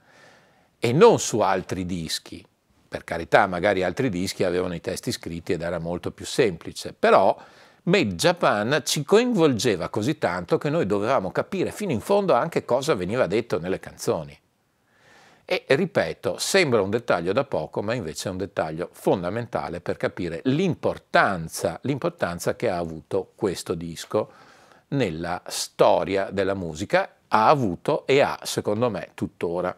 e 0.81 0.93
non 0.93 1.21
su 1.21 1.38
altri 1.38 1.87
dischi. 1.87 2.45
Per 2.94 3.02
carità, 3.02 3.48
magari 3.48 3.83
altri 3.83 4.09
dischi 4.09 4.44
avevano 4.44 4.72
i 4.72 4.80
testi 4.80 5.11
scritti 5.11 5.52
ed 5.52 5.62
era 5.62 5.80
molto 5.80 6.12
più 6.12 6.24
semplice, 6.24 6.92
però 6.96 7.37
Made 7.83 8.14
Japan 8.14 8.83
ci 8.85 9.02
coinvolgeva 9.02 9.88
così 9.88 10.16
tanto 10.16 10.59
che 10.59 10.70
noi 10.70 10.87
dovevamo 10.87 11.33
capire 11.33 11.72
fino 11.72 11.90
in 11.90 11.98
fondo 11.98 12.35
anche 12.35 12.64
cosa 12.64 12.94
veniva 12.94 13.26
detto 13.26 13.59
nelle 13.59 13.80
canzoni. 13.80 14.38
E 15.44 15.64
ripeto, 15.66 16.38
sembra 16.38 16.83
un 16.83 16.90
dettaglio 16.90 17.33
da 17.33 17.42
poco, 17.42 17.83
ma 17.83 17.94
invece 17.94 18.28
è 18.28 18.30
un 18.30 18.38
dettaglio 18.38 18.90
fondamentale 18.92 19.80
per 19.80 19.96
capire 19.96 20.40
l'importanza, 20.44 21.80
l'importanza 21.83 22.54
che 22.54 22.70
ha 22.70 22.76
avuto 22.76 23.33
questo 23.35 23.74
disco 23.74 24.30
nella 24.90 25.42
storia 25.48 26.30
della 26.30 26.54
musica, 26.54 27.16
ha 27.26 27.48
avuto 27.48 28.07
e 28.07 28.20
ha, 28.20 28.38
secondo 28.44 28.88
me, 28.88 29.11
tuttora. 29.14 29.76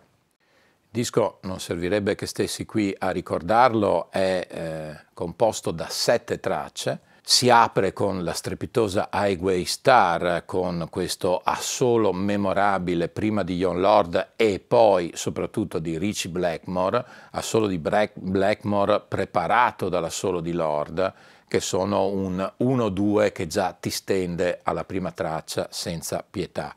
Disco 0.96 1.40
non 1.42 1.61
servirebbe 1.61 2.14
che 2.14 2.24
stessi 2.24 2.64
qui 2.64 2.96
a 2.98 3.11
ricordarlo, 3.11 4.11
è 4.11 4.48
eh, 4.50 5.04
composto 5.12 5.70
da 5.70 5.88
sette 5.90 6.40
tracce, 6.40 7.00
si 7.22 7.50
apre 7.50 7.92
con 7.92 8.24
la 8.24 8.32
strepitosa 8.32 9.11
Highway 9.12 9.66
Star, 9.66 10.44
con 10.46 10.87
questo 10.88 11.42
assolo 11.44 12.14
memorabile 12.14 13.09
prima 13.09 13.42
di 13.42 13.59
John 13.59 13.78
Lord 13.78 14.28
e 14.37 14.59
poi 14.59 15.11
soprattutto 15.12 15.80
di 15.80 15.98
Richie 15.98 16.30
Blackmore, 16.30 17.04
assolo 17.32 17.66
di 17.66 17.78
Blackmore 17.78 19.00
preparato 19.06 19.90
dall'assolo 19.90 20.40
di 20.40 20.52
Lord, 20.52 21.12
che 21.46 21.61
sono 21.61 22.06
un 22.06 22.52
1-2 22.59 23.32
che 23.32 23.46
già 23.46 23.76
ti 23.78 23.90
stende 23.90 24.61
alla 24.62 24.85
prima 24.85 25.12
traccia 25.12 25.68
senza 25.70 26.24
pietà. 26.26 26.74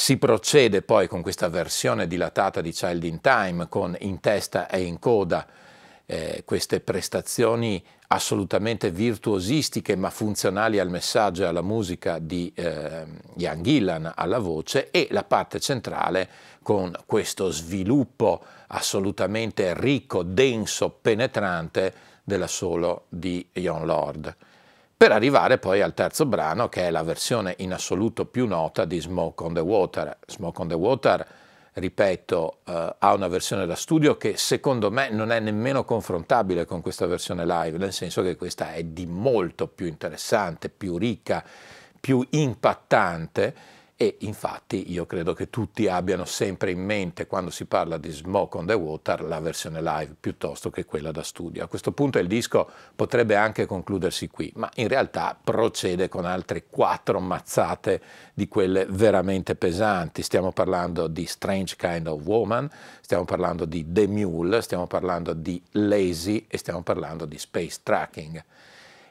Si 0.00 0.16
procede 0.16 0.82
poi 0.82 1.08
con 1.08 1.22
questa 1.22 1.48
versione 1.48 2.06
dilatata 2.06 2.60
di 2.60 2.70
Child 2.70 3.02
in 3.02 3.20
Time, 3.20 3.68
con 3.68 3.96
in 3.98 4.20
testa 4.20 4.68
e 4.68 4.82
in 4.82 5.00
coda 5.00 5.44
eh, 6.06 6.42
queste 6.44 6.78
prestazioni 6.78 7.84
assolutamente 8.06 8.92
virtuosistiche 8.92 9.96
ma 9.96 10.08
funzionali 10.10 10.78
al 10.78 10.88
messaggio 10.88 11.42
e 11.42 11.46
alla 11.46 11.62
musica 11.62 12.20
di 12.20 12.52
eh, 12.54 13.06
Ian 13.38 13.60
Gillan 13.60 14.12
alla 14.14 14.38
voce 14.38 14.92
e 14.92 15.08
la 15.10 15.24
parte 15.24 15.58
centrale 15.58 16.28
con 16.62 16.96
questo 17.04 17.50
sviluppo 17.50 18.40
assolutamente 18.68 19.74
ricco, 19.74 20.22
denso, 20.22 20.90
penetrante 20.90 21.92
della 22.22 22.46
solo 22.46 23.06
di 23.08 23.44
Ian 23.54 23.84
Lord. 23.84 24.36
Per 24.98 25.12
arrivare 25.12 25.58
poi 25.58 25.80
al 25.80 25.94
terzo 25.94 26.26
brano 26.26 26.68
che 26.68 26.88
è 26.88 26.90
la 26.90 27.04
versione 27.04 27.54
in 27.58 27.72
assoluto 27.72 28.24
più 28.24 28.48
nota 28.48 28.84
di 28.84 28.98
Smoke 28.98 29.44
on 29.44 29.54
the 29.54 29.60
Water. 29.60 30.18
Smoke 30.26 30.60
on 30.60 30.66
the 30.66 30.74
Water 30.74 31.26
ripeto, 31.74 32.58
eh, 32.64 32.96
ha 32.98 33.14
una 33.14 33.28
versione 33.28 33.64
da 33.64 33.76
studio 33.76 34.16
che 34.16 34.36
secondo 34.36 34.90
me 34.90 35.08
non 35.10 35.30
è 35.30 35.38
nemmeno 35.38 35.84
confrontabile 35.84 36.64
con 36.64 36.80
questa 36.80 37.06
versione 37.06 37.46
live, 37.46 37.78
nel 37.78 37.92
senso 37.92 38.22
che 38.22 38.34
questa 38.34 38.72
è 38.72 38.82
di 38.82 39.06
molto 39.06 39.68
più 39.68 39.86
interessante, 39.86 40.68
più 40.68 40.98
ricca, 40.98 41.44
più 42.00 42.26
impattante 42.30 43.54
e 44.00 44.18
infatti 44.20 44.92
io 44.92 45.06
credo 45.06 45.32
che 45.32 45.50
tutti 45.50 45.88
abbiano 45.88 46.24
sempre 46.24 46.70
in 46.70 46.78
mente 46.78 47.26
quando 47.26 47.50
si 47.50 47.64
parla 47.64 47.98
di 47.98 48.12
Smoke 48.12 48.56
on 48.56 48.64
the 48.64 48.74
Water 48.74 49.24
la 49.24 49.40
versione 49.40 49.82
live 49.82 50.14
piuttosto 50.20 50.70
che 50.70 50.84
quella 50.84 51.10
da 51.10 51.24
studio. 51.24 51.64
A 51.64 51.66
questo 51.66 51.90
punto 51.90 52.20
il 52.20 52.28
disco 52.28 52.70
potrebbe 52.94 53.34
anche 53.34 53.66
concludersi 53.66 54.28
qui, 54.28 54.52
ma 54.54 54.70
in 54.76 54.86
realtà 54.86 55.36
procede 55.42 56.08
con 56.08 56.26
altre 56.26 56.66
quattro 56.70 57.18
mazzate 57.18 58.00
di 58.34 58.46
quelle 58.46 58.86
veramente 58.88 59.56
pesanti. 59.56 60.22
Stiamo 60.22 60.52
parlando 60.52 61.08
di 61.08 61.26
Strange 61.26 61.74
Kind 61.76 62.06
of 62.06 62.24
Woman, 62.24 62.70
stiamo 63.00 63.24
parlando 63.24 63.64
di 63.64 63.84
The 63.84 64.06
Mule, 64.06 64.62
stiamo 64.62 64.86
parlando 64.86 65.32
di 65.32 65.60
Lazy 65.72 66.46
e 66.46 66.56
stiamo 66.56 66.82
parlando 66.82 67.24
di 67.24 67.36
Space 67.36 67.80
Tracking. 67.82 68.44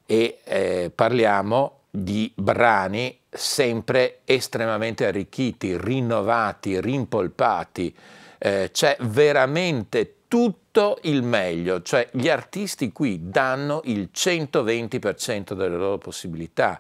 E 0.06 0.40
eh, 0.46 0.92
parliamo 0.96 1.80
di 1.90 2.32
brani 2.34 3.26
sempre 3.30 4.20
estremamente 4.26 5.06
arricchiti, 5.06 5.78
rinnovati, 5.78 6.80
rimpolpati. 6.80 7.96
Eh, 8.38 8.70
c'è 8.72 8.98
veramente 9.02 10.18
tutto 10.28 11.00
il 11.04 11.24
meglio, 11.24 11.82
cioè 11.82 12.08
gli 12.12 12.30
artisti 12.30 12.92
qui 12.92 13.30
danno 13.30 13.82
il 13.86 14.10
120% 14.14 15.54
delle 15.54 15.76
loro 15.76 15.98
possibilità, 15.98 16.80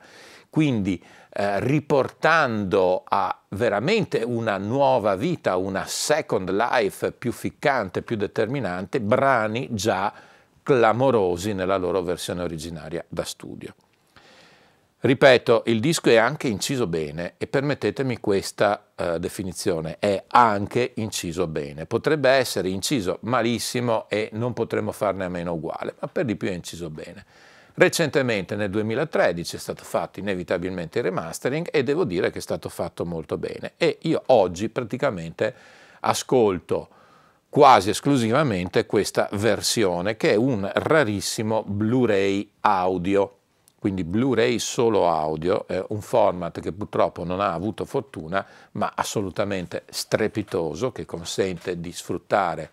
quindi 0.50 1.02
eh, 1.34 1.60
riportando 1.60 3.04
a 3.08 3.44
veramente 3.50 4.24
una 4.24 4.58
nuova 4.58 5.16
vita, 5.16 5.56
una 5.56 5.86
second 5.86 6.50
life 6.52 7.12
più 7.12 7.32
ficcante, 7.32 8.02
più 8.02 8.16
determinante, 8.16 9.00
brani 9.00 9.70
già 9.72 10.14
clamorosi 10.62 11.54
nella 11.54 11.78
loro 11.78 12.02
versione 12.02 12.44
originaria 12.44 13.04
da 13.08 13.24
studio. 13.24 13.74
Ripeto, 15.00 15.62
il 15.68 15.80
disco 15.80 16.10
è 16.10 16.16
anche 16.16 16.48
inciso 16.48 16.88
bene 16.88 17.36
e 17.38 17.46
permettetemi 17.46 18.20
questa 18.20 18.88
uh, 18.96 19.20
definizione, 19.20 19.98
è 20.00 20.24
anche 20.28 20.94
inciso 20.96 21.46
bene. 21.46 21.86
Potrebbe 21.86 22.30
essere 22.30 22.70
inciso 22.70 23.20
malissimo 23.22 24.10
e 24.10 24.30
non 24.34 24.54
potremmo 24.54 24.92
farne 24.92 25.26
a 25.26 25.30
meno 25.30 25.54
uguale, 25.54 25.94
ma 26.00 26.08
per 26.08 26.26
di 26.26 26.36
più 26.36 26.48
è 26.48 26.54
inciso 26.54 26.90
bene. 26.90 27.26
Recentemente 27.76 28.56
nel 28.56 28.72
2013 28.72 29.56
è 29.56 29.60
stato 29.60 29.84
fatto 29.84 30.20
inevitabilmente 30.20 30.98
il 30.98 31.04
remastering 31.04 31.68
e 31.72 31.84
devo 31.84 32.04
dire 32.04 32.32
che 32.32 32.40
è 32.40 32.42
stato 32.42 32.68
fatto 32.68 33.06
molto 33.06 33.38
bene 33.38 33.74
e 33.78 34.00
io 34.02 34.24
oggi 34.26 34.68
praticamente 34.70 35.54
ascolto 36.00 36.90
quasi 37.50 37.92
esclusivamente 37.92 38.88
questa 38.88 39.30
versione 39.34 40.18
che 40.18 40.32
è 40.32 40.36
un 40.36 40.68
rarissimo 40.74 41.64
Blu-ray 41.68 42.50
audio 42.62 43.37
quindi 43.80 44.04
Blu-ray 44.04 44.58
solo 44.60 45.08
audio, 45.08 45.68
è 45.68 45.84
un 45.90 46.02
format 46.02 46.60
che 46.60 46.72
purtroppo 46.72 47.24
non 47.24 47.40
ha 47.40 47.54
avuto 47.54 47.86
fortuna, 47.86 48.46
ma 48.72 48.94
assolutamente 48.96 49.84
strepitoso, 49.90 50.92
che 50.92 51.06
consente 51.06 51.80
di 51.80 51.92
sfruttare 51.92 52.70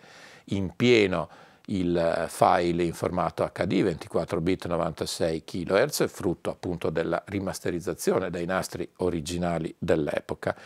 in 0.47 0.75
pieno 0.75 1.29
il 1.67 2.27
file 2.29 2.83
in 2.83 2.93
formato 2.93 3.51
HD 3.53 3.83
24 3.83 4.41
bit 4.41 4.67
96 4.67 5.45
kHz, 5.45 6.09
frutto 6.09 6.51
appunto 6.51 6.91
della 6.91 7.23
rimasterizzazione 7.27 8.31
dei 8.31 8.47
nastri 8.47 8.89
originali 8.97 9.75
dell'epoca. 9.79 10.57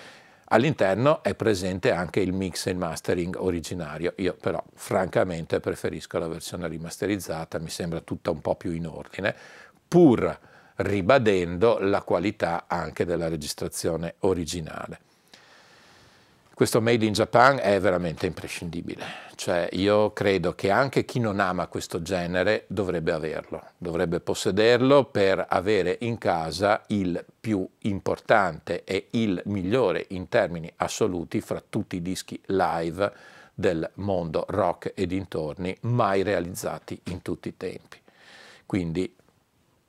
All'interno 0.51 1.23
è 1.23 1.35
presente 1.35 1.93
anche 1.93 2.21
il 2.21 2.33
mix 2.33 2.67
e 2.67 2.71
il 2.71 2.79
mastering 2.79 3.37
originario, 3.39 4.15
io 4.17 4.35
però 4.41 4.63
francamente 4.73 5.61
preferisco 5.61 6.19
la 6.19 6.27
versione 6.27 6.67
rimasterizzata, 6.69 7.59
mi 7.59 7.69
sembra 7.69 8.01
tutta 8.01 8.31
un 8.31 8.41
po' 8.41 8.57
più 8.57 8.71
in 8.73 8.87
ordine, 8.87 9.37
pur 9.89 10.39
ribadendo 10.77 11.79
la 11.81 12.03
qualità 12.03 12.67
anche 12.69 13.05
della 13.05 13.29
registrazione 13.29 14.15
originale. 14.21 15.01
Questo 16.59 16.81
Made 16.81 17.07
in 17.07 17.13
Japan 17.13 17.59
è 17.61 17.79
veramente 17.79 18.27
imprescindibile, 18.27 19.05
cioè 19.37 19.69
io 19.75 20.13
credo 20.13 20.57
che 20.57 20.73
anche 20.73 21.05
chi 21.05 21.21
non 21.21 21.39
ama 21.39 21.69
questo 21.69 22.03
genere 22.03 22.65
dovrebbe 22.67 23.13
averlo, 23.13 23.63
dovrebbe 23.79 24.19
possederlo 24.19 25.05
per 25.05 25.47
avere 25.49 25.99
in 26.01 26.19
casa 26.19 26.83
il 26.89 27.25
più 27.41 27.65
importante 27.83 28.83
e 28.83 29.07
il 29.13 29.41
migliore 29.45 30.07
in 30.09 30.29
termini 30.29 30.69
assoluti 30.79 31.41
fra 31.41 31.63
tutti 31.67 31.95
i 31.95 32.03
dischi 32.03 32.43
live 32.47 33.13
del 33.55 33.89
mondo 33.95 34.45
rock 34.49 34.93
e 34.97 35.07
dintorni 35.07 35.77
mai 35.83 36.25
realizzati 36.25 37.01
in 37.05 37.23
tutti 37.23 37.47
i 37.47 37.57
tempi. 37.57 38.01
Quindi 38.67 39.15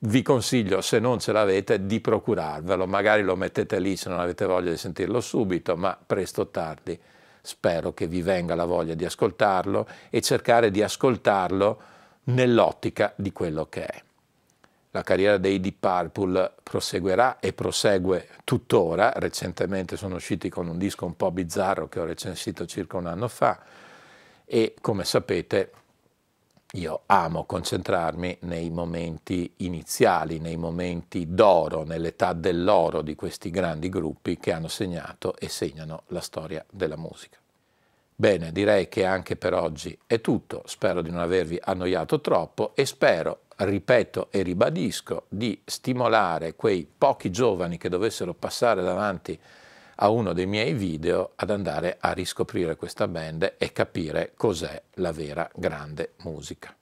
vi 0.02 0.22
consiglio, 0.22 0.80
se 0.80 0.98
non 0.98 1.18
ce 1.18 1.32
l'avete, 1.32 1.84
di 1.86 2.00
procurarvelo. 2.00 2.86
Magari 2.86 3.22
lo 3.22 3.36
mettete 3.36 3.78
lì 3.78 3.96
se 3.96 4.08
non 4.08 4.20
avete 4.20 4.46
voglia 4.46 4.70
di 4.70 4.76
sentirlo 4.76 5.20
subito, 5.20 5.76
ma 5.76 5.98
presto 6.04 6.42
o 6.42 6.48
tardi 6.48 6.98
spero 7.42 7.92
che 7.92 8.06
vi 8.06 8.22
venga 8.22 8.54
la 8.54 8.66
voglia 8.66 8.94
di 8.94 9.04
ascoltarlo 9.04 9.86
e 10.10 10.20
cercare 10.20 10.70
di 10.70 10.82
ascoltarlo 10.82 11.80
nell'ottica 12.24 13.12
di 13.16 13.32
quello 13.32 13.66
che 13.66 13.86
è. 13.86 14.02
La 14.92 15.02
carriera 15.02 15.38
dei 15.38 15.60
Deep 15.60 15.76
Purple 15.78 16.52
proseguirà 16.62 17.38
e 17.38 17.52
prosegue 17.52 18.28
tuttora. 18.42 19.12
Recentemente 19.16 19.96
sono 19.96 20.16
usciti 20.16 20.48
con 20.48 20.66
un 20.66 20.78
disco 20.78 21.06
un 21.06 21.16
po' 21.16 21.30
bizzarro 21.30 21.88
che 21.88 22.00
ho 22.00 22.04
recensito 22.04 22.66
circa 22.66 22.96
un 22.96 23.06
anno 23.06 23.28
fa 23.28 23.60
e 24.44 24.74
come 24.80 25.04
sapete 25.04 25.70
io 26.74 27.02
amo 27.06 27.44
concentrarmi 27.44 28.38
nei 28.42 28.70
momenti 28.70 29.52
iniziali, 29.58 30.38
nei 30.38 30.56
momenti 30.56 31.26
d'oro, 31.34 31.82
nell'età 31.82 32.32
dell'oro 32.32 33.02
di 33.02 33.16
questi 33.16 33.50
grandi 33.50 33.88
gruppi 33.88 34.38
che 34.38 34.52
hanno 34.52 34.68
segnato 34.68 35.36
e 35.36 35.48
segnano 35.48 36.04
la 36.08 36.20
storia 36.20 36.64
della 36.70 36.96
musica. 36.96 37.38
Bene, 38.14 38.52
direi 38.52 38.88
che 38.88 39.04
anche 39.04 39.34
per 39.34 39.54
oggi 39.54 39.98
è 40.06 40.20
tutto, 40.20 40.62
spero 40.66 41.02
di 41.02 41.10
non 41.10 41.20
avervi 41.20 41.58
annoiato 41.60 42.20
troppo 42.20 42.72
e 42.74 42.84
spero, 42.84 43.40
ripeto 43.56 44.28
e 44.30 44.42
ribadisco, 44.42 45.24
di 45.28 45.60
stimolare 45.64 46.54
quei 46.54 46.86
pochi 46.86 47.30
giovani 47.30 47.78
che 47.78 47.88
dovessero 47.88 48.34
passare 48.34 48.82
davanti 48.82 49.32
a 49.32 49.59
uno 50.08 50.32
dei 50.32 50.46
miei 50.46 50.72
video 50.72 51.32
ad 51.36 51.50
andare 51.50 51.98
a 52.00 52.12
riscoprire 52.12 52.76
questa 52.76 53.06
band 53.06 53.54
e 53.58 53.72
capire 53.72 54.32
cos'è 54.34 54.82
la 54.94 55.12
vera 55.12 55.48
grande 55.54 56.14
musica. 56.22 56.74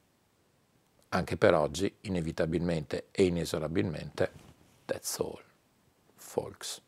Anche 1.10 1.36
per 1.36 1.54
oggi, 1.54 1.92
inevitabilmente 2.02 3.06
e 3.10 3.24
inesorabilmente, 3.24 4.30
that's 4.84 5.18
all, 5.18 5.40
folks. 6.14 6.80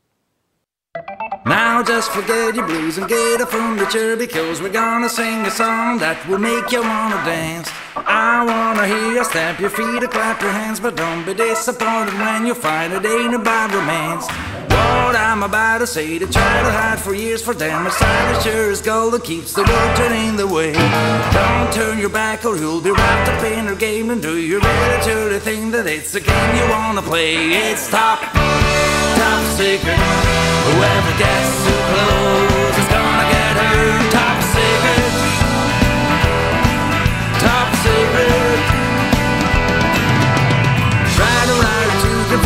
Now 1.45 1.83
just 1.83 2.11
forget 2.11 2.55
your 2.55 2.67
blues 2.67 2.99
and 2.99 3.07
get 3.07 3.41
a 3.41 3.47
furniture 3.47 4.17
because 4.17 4.61
we're 4.61 4.73
gonna 4.73 5.09
sing 5.09 5.47
a 5.47 5.51
song 5.51 5.99
that 6.01 6.19
will 6.27 6.39
make 6.39 6.71
you 6.71 6.83
wanna 6.83 7.23
dance. 7.25 7.71
I 7.95 8.45
wanna 8.45 8.87
hear 8.87 9.13
you 9.13 9.25
stamp 9.25 9.61
your 9.61 9.71
feet 9.71 10.03
or 10.03 10.09
clap 10.09 10.43
your 10.43 10.51
hands, 10.51 10.81
but 10.81 10.97
don't 10.97 11.25
be 11.25 11.33
disappointed 11.33 12.15
when 12.15 12.45
you 12.45 12.55
find 12.55 12.93
it 12.93 13.05
ain't 13.07 13.35
about 13.35 13.73
romance. 13.73 14.27
What 14.71 15.17
I'm 15.17 15.43
about 15.43 15.79
to 15.79 15.87
say 15.87 16.19
to 16.19 16.27
try 16.27 16.63
to 16.63 16.71
hide 16.71 17.01
for 17.01 17.15
years 17.15 17.43
for 17.43 17.55
damn 17.55 17.87
a 17.87 17.91
sight 17.91 18.43
sure 18.43 18.71
is 18.71 18.81
gold 18.81 19.15
that 19.15 19.25
keeps 19.25 19.53
the 19.53 19.63
world 19.63 19.97
turning 19.97 20.37
the 20.37 20.47
way. 20.47 20.73
Don't 21.33 21.73
turn 21.73 21.99
your 21.99 22.09
back 22.11 22.45
or 22.45 22.57
you'll 22.57 22.81
be 22.81 22.91
wrapped 22.91 23.29
up 23.29 23.43
in 23.45 23.67
her 23.67 23.75
game 23.75 24.11
and 24.11 24.23
do 24.23 24.37
your 24.39 24.61
better 24.61 25.11
to 25.11 25.35
the 25.35 25.41
thing 25.41 25.71
that 25.73 25.87
it's 25.87 26.15
a 26.15 26.21
game 26.21 26.57
you 26.57 26.67
wanna 26.71 27.03
play. 27.03 27.35
It's 27.51 27.91
top, 27.91 28.21
top 28.21 29.43
secret. 29.59 29.99
Whoever 30.69 31.13
gets 31.19 31.40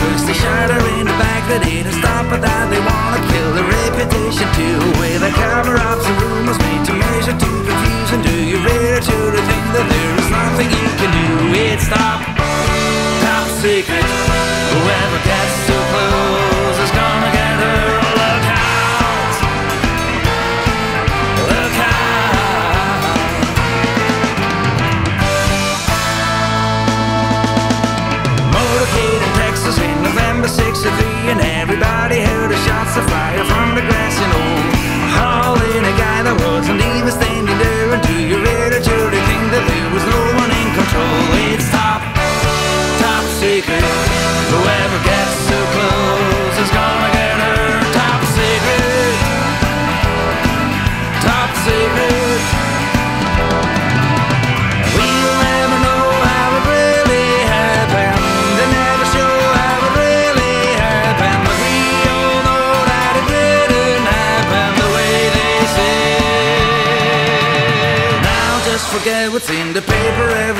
first, 0.04 0.26
they 0.26 0.36
shot 0.36 0.68
her 0.70 0.82
in 1.00 1.06
the 1.06 1.16
back, 1.16 1.42
they 1.48 1.60
didn't 1.64 1.96
stop 1.96 2.26
her 2.32 2.40
that 2.40 2.66
they 2.68 2.82
wanna 2.84 3.20
kill 3.32 3.50
the 3.56 3.64
reputation 3.64 4.48
too. 4.58 4.78
With 5.00 5.22
a 5.30 5.32
cover 5.32 5.76
up 5.80 5.98
some 6.04 6.16
rumors 6.20 6.58
made 6.60 6.84
to 6.88 6.92
measure 6.92 7.36
to 7.36 7.50
confusion. 7.68 8.18
Do 8.28 8.36
you 8.50 8.58
really 8.60 9.00
truly 9.00 9.42
think 9.48 9.64
that 9.76 9.86
there 9.88 10.14
is 10.20 10.28
nothing 10.28 10.68
you 10.68 10.88
can 11.00 11.10
do? 11.20 11.28
It's 11.68 11.86
top, 11.88 12.20
top 13.24 13.46
secret. 13.62 14.04
Whoever 14.74 15.18
gets 15.24 15.54
too 15.66 15.82
close 15.92 16.53
philosophy. 30.84 31.13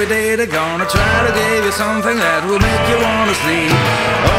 Every 0.05 0.17
day. 0.17 0.37
They're 0.37 0.47
gonna 0.47 0.87
try 0.87 1.27
to 1.27 1.33
give 1.33 1.65
you 1.65 1.73
something 1.73 2.17
that 2.17 2.45
will 2.45 2.61
make 2.61 2.85
you 2.93 2.99
wanna 3.01 3.35
sleep. 3.45 3.73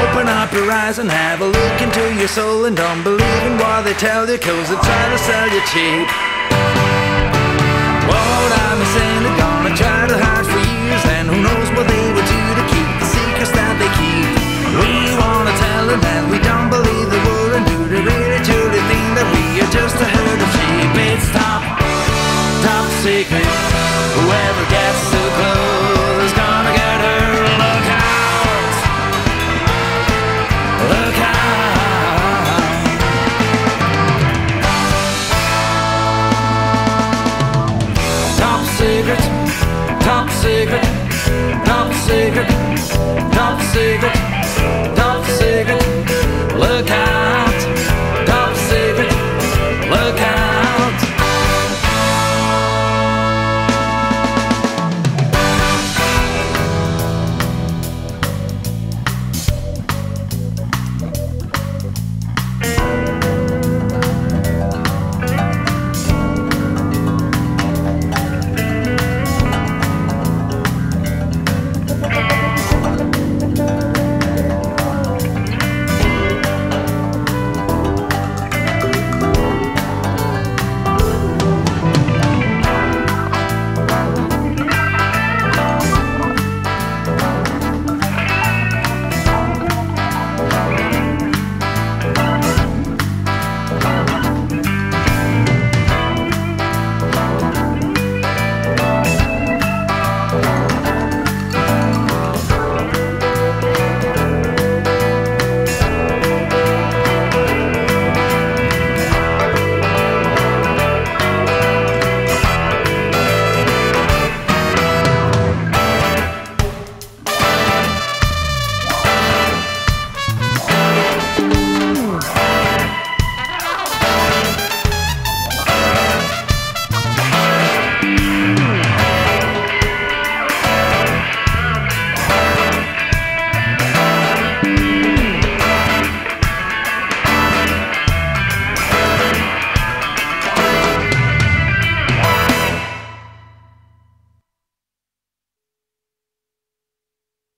Open 0.01 0.27
up 0.29 0.53
your 0.53 0.69
eyes 0.69 0.99
and 0.99 1.09
have 1.09 1.41
a 1.41 1.45
look 1.45 1.77
into 1.81 2.03
your 2.19 2.27
soul 2.27 2.65
and 2.65 2.75
don't 2.75 3.03
believe 3.03 3.43
in 3.49 3.57
what 3.57 3.81
they 3.85 3.93
tell 3.93 4.29
you, 4.29 4.37
cause 4.37 4.69
they 4.69 4.77
try 4.77 5.05
to 5.09 5.17
sell 5.17 5.47
you 5.49 5.61
cheap. 5.73 6.07
What 8.09 8.49
I'm 8.67 8.81
saying, 8.93 9.21
they're 9.25 9.41
gonna 9.41 9.73
try 9.75 10.01
to 10.07 10.17
hide 10.25 10.45
for 10.45 10.61
years, 10.61 11.03
and 11.17 11.25
who 11.29 11.37
knows 11.41 11.69
what 11.75 11.87
they 11.87 12.05
would 12.13 12.29
do 12.37 12.43
to 12.59 12.63
keep 12.69 12.89
the 13.01 13.07
secrets 13.17 13.51
that 13.57 13.73
they 13.81 13.89
keep. 13.99 14.25
We 14.81 15.17
wanna 15.17 15.53
tell 15.65 15.83
them 15.89 16.01
that 16.01 16.23
we 16.29 16.37
don't 16.39 16.69